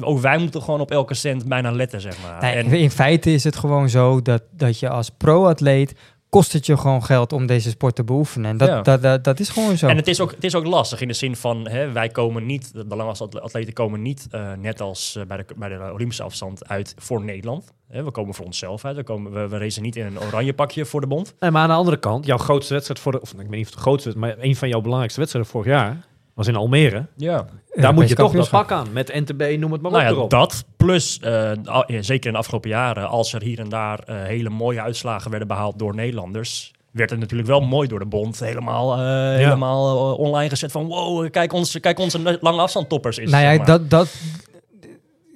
[0.00, 2.42] ook wij moeten gewoon op elke cent bijna letten, zeg maar.
[2.42, 5.94] Nee, en, in feite is het gewoon zo dat, dat je als pro-atleet
[6.28, 8.50] kost het je gewoon geld om deze sport te beoefenen.
[8.50, 8.82] En dat, Ja.
[8.82, 9.86] dat, dat, dat is gewoon zo.
[9.86, 12.46] En het is, ook, het is ook lastig in de zin van, hè, wij komen
[12.46, 16.22] niet, de lange atleten komen niet eh, net als eh, bij, de, bij de Olympische
[16.22, 17.72] afstand uit voor Nederland.
[17.88, 18.96] Hè, we komen voor onszelf uit.
[18.96, 21.34] We, komen, we, we racen niet in een oranje pakje voor de bond.
[21.40, 23.20] Nee, maar aan de andere kant, jouw grootste wedstrijd voor de...
[23.20, 25.66] Of ik weet niet of het de grootste maar een van jouw belangrijkste wedstrijden vorig
[25.66, 26.06] jaar
[26.36, 27.06] was in Almere.
[27.16, 27.46] Ja.
[27.74, 28.86] Daar moet je toch dat pak aan.
[28.92, 30.30] Met NTB, noem het maar Nou op ja, erop.
[30.30, 33.98] dat plus, eh, al- ja, zeker in de afgelopen jaren, als er hier en daar
[33.98, 38.06] eh, hele mooie uitslagen werden behaald door Nederlanders, werd het natuurlijk wel mooi door de
[38.06, 43.30] bond helemaal, eh, helemaal online gezet van wow, kijk, ons, kijk onze lange afstandtoppers is.
[43.30, 43.66] Nou ja, zeg maar.
[43.66, 44.14] dat, dat,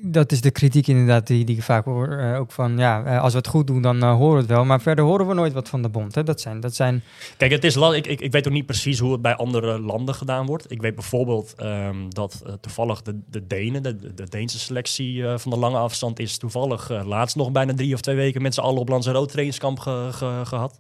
[0.03, 2.09] dat is de kritiek inderdaad die, die ik vaak hoor.
[2.09, 4.51] eh, ook van, ja, eh, als we het goed doen, dan eh, horen we het
[4.51, 4.65] wel.
[4.65, 6.15] Maar verder horen we nooit wat van de bond.
[6.15, 6.23] Hè.
[6.23, 7.03] Dat, zijn, dat zijn...
[7.37, 10.15] Kijk, het is ik, ik, ik weet ook niet precies hoe het bij andere landen
[10.15, 10.71] gedaan wordt.
[10.71, 15.59] Ik weet bijvoorbeeld ehm, dat toevallig de, de Denen, de, de Deense selectie van de
[15.59, 18.89] lange afstand, is toevallig laatst nog bijna drie of twee weken met z'n allen op
[18.89, 20.79] Lanzarote trainingskamp ge- ge- gehad.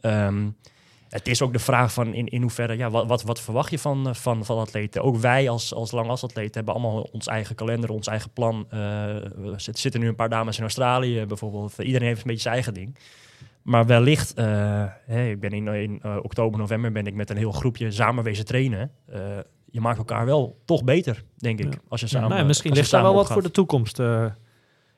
[0.00, 0.48] Ehm,
[1.08, 3.78] het is ook de vraag van in, in hoeverre, ja, wat, wat, wat verwacht je
[3.78, 5.02] van, eh, van, van atleten?
[5.02, 8.66] Ook wij als, als langasatleten hebben allemaal ons eigen kalender, ons eigen plan.
[8.70, 8.78] Eh,
[9.36, 11.78] we zit- zitten nu een paar dames in Australië bijvoorbeeld.
[11.78, 12.96] Iedereen heeft een beetje zijn eigen ding.
[13.62, 14.44] Maar wellicht, eh,
[15.06, 18.24] hè, ik ben in, in eh, oktober, november ben ik met een heel groepje samen
[18.24, 18.90] wezen trainen.
[19.06, 19.20] Eh,
[19.70, 21.72] je maakt elkaar wel toch beter, denk ik.
[21.72, 21.78] Ja.
[21.88, 23.98] Als je Ja, samen, nou, ja, misschien ligt daar wel wat voor de toekomst.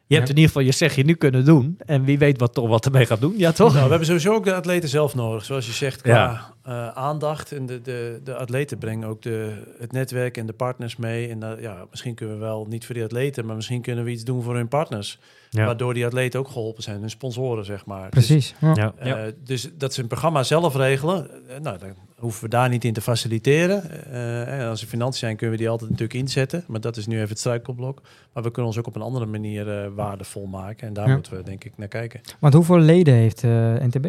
[0.08, 1.78] Je hebt in ieder geval je zegje nu kunnen doen.
[1.86, 3.34] En wie weet wat toch wat ermee gaat doen.
[3.36, 3.72] Ja, toch?
[3.72, 5.44] Nou, we hebben sowieso ook de atleten zelf nodig.
[5.44, 6.54] Zoals je zegt, qua Ja.
[6.62, 7.52] eh, aandacht.
[7.52, 11.28] En de, de, de atleten brengen ook de, het netwerk en de partners mee.
[11.28, 14.10] En dat- ja, misschien kunnen we wel, niet voor die atleten, maar misschien kunnen we
[14.10, 15.18] iets doen voor hun partners.
[15.50, 15.64] Ja.
[15.64, 17.00] Waardoor die atleten ook geholpen zijn.
[17.00, 18.08] Hun sponsoren, zeg maar.
[18.08, 18.54] Precies.
[18.60, 18.72] Ja.
[18.74, 18.92] Ja.
[19.02, 21.30] Dus, eh, dus dat ze een programma zelf regelen.
[21.48, 21.88] eh, nou, dan
[22.18, 24.04] hoeven we daar niet in te faciliteren.
[24.12, 26.64] Eh, en als er financiën zijn, kunnen we die altijd natuurlijk inzetten.
[26.66, 28.00] Maar dat is nu even het struikelblok.
[28.32, 30.86] Maar we kunnen ons ook op een andere manier eh, waardevol maken.
[30.88, 31.14] En daar Ja.
[31.14, 32.20] moeten we denk ik naar kijken.
[32.38, 34.06] Want hoeveel leden heeft eh, NTB?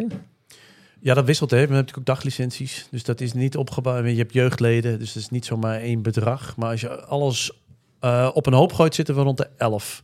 [1.02, 1.50] Ja, dat wisselt.
[1.50, 1.56] Hè.
[1.56, 2.88] We hebben natuurlijk ook daglicenties.
[2.92, 4.06] Dus dat is niet opgebouwd.
[4.06, 6.56] Je hebt jeugdleden, dus dat is niet zomaar één bedrag.
[6.58, 7.52] Maar als je alles
[8.00, 10.04] eh, op een hoop gooit, zitten we rond de 11.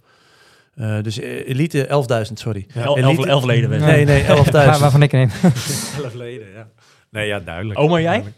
[0.76, 1.88] Eh, dus elite
[2.28, 2.66] 11.000, sorry.
[2.76, 3.80] Elite- elf, elf leden.
[3.80, 3.86] Ja.
[3.86, 4.52] Nee, nee, 11.000.
[4.52, 5.30] Waar, waarvan ik neem.
[6.04, 6.68] Elf leden, ja.
[7.16, 7.80] Nee, ja, duidelijk.
[7.80, 8.34] Oh, maar jij?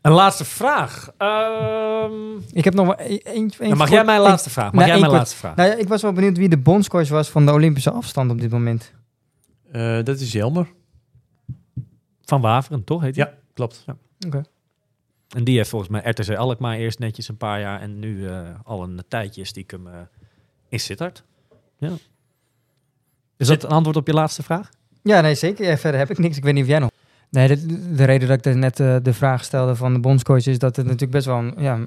[0.00, 1.10] Een laatste vraag.
[1.18, 3.68] Ehm, Ik heb nog wel e- eentje.
[3.68, 4.72] dan mag jij mijn laatste vraag?
[4.72, 5.56] Mag nou, jij mijn kort- laatste vraag?
[5.56, 8.40] Nou ja, ik was wel benieuwd wie de bondscoach was van de Olympische afstand op
[8.40, 8.92] dit moment.
[9.72, 10.66] Eh, dat is Jelmer.
[12.24, 13.02] Van Waveren, toch?
[13.02, 13.24] Heet hij?
[13.24, 13.84] Ja, klopt.
[15.36, 17.80] En die heeft volgens mij RTC Alkmaar eerst netjes een paar jaar.
[17.80, 19.92] En nu eh, al een tijdje stiekem eh
[20.68, 21.24] in Sittard.
[21.78, 21.90] Ja.
[23.36, 24.70] Is dat een antwoord op je laatste vraag?
[25.02, 25.66] Ja, nee, zeker.
[25.66, 26.36] Ja, verder heb ik niks.
[26.36, 26.90] Ik weet niet of jij nog...
[27.34, 30.58] Nee, de, de reden dat ik net eh, de vraag stelde van de bondscoach is
[30.58, 31.38] dat het natuurlijk best wel...
[31.38, 31.78] Een, ja,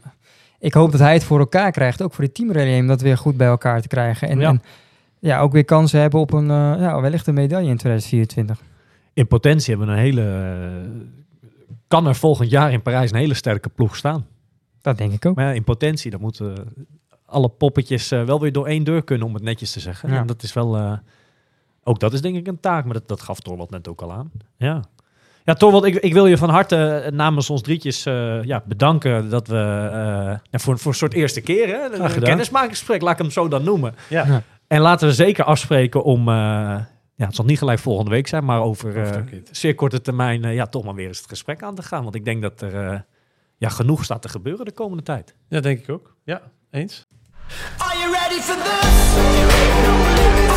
[0.59, 3.17] ik hoop dat hij het voor elkaar krijgt, ook voor die teamrally, om dat weer
[3.17, 4.27] goed bij elkaar te krijgen.
[4.29, 4.49] En Ja.
[4.49, 4.61] en,
[5.19, 8.61] ja ook weer kansen hebben op een, eh, ja, wellicht een medaille in 2024.
[9.13, 10.21] In potentie hebben we een hele...
[10.21, 11.49] eh,
[11.87, 14.25] kan er volgend jaar in Parijs een hele sterke ploeg staan.
[14.81, 15.35] Dat denk ik ook.
[15.35, 16.55] Maar ja, in potentie, dan moeten
[17.25, 20.09] alle poppetjes eh, wel weer door één deur kunnen, om het netjes te zeggen.
[20.11, 20.19] Ja.
[20.19, 20.77] En dat is wel...
[20.77, 20.97] eh,
[21.83, 24.11] ook dat is denk ik een taak, maar dat, dat gaf Torwald net ook al
[24.11, 24.31] aan.
[24.57, 24.83] Ja.
[25.47, 29.47] Ja, Torwald, ik, ik wil je van harte namens ons drietjes eh, ja, bedanken dat
[29.47, 33.31] we eh, ja, voor, voor een soort eerste keer, hè, een, kennismakingsgesprek, laat ik hem
[33.31, 33.95] zo dan noemen.
[34.09, 34.25] Ja.
[34.25, 34.43] Ja.
[34.67, 36.33] En laten we zeker afspreken om, eh,
[37.15, 39.21] ja, het zal niet gelijk volgende week zijn, maar over eh,
[39.51, 42.03] zeer korte termijn ja, toch maar weer eens het gesprek aan te gaan.
[42.03, 42.99] Want ik denk dat er eh,
[43.57, 45.35] ja, genoeg staat te gebeuren de komende tijd.
[45.49, 46.15] Ja, denk ik ook.
[46.23, 46.41] Ja,
[46.71, 47.05] eens.
[47.77, 50.56] Are you ready for this?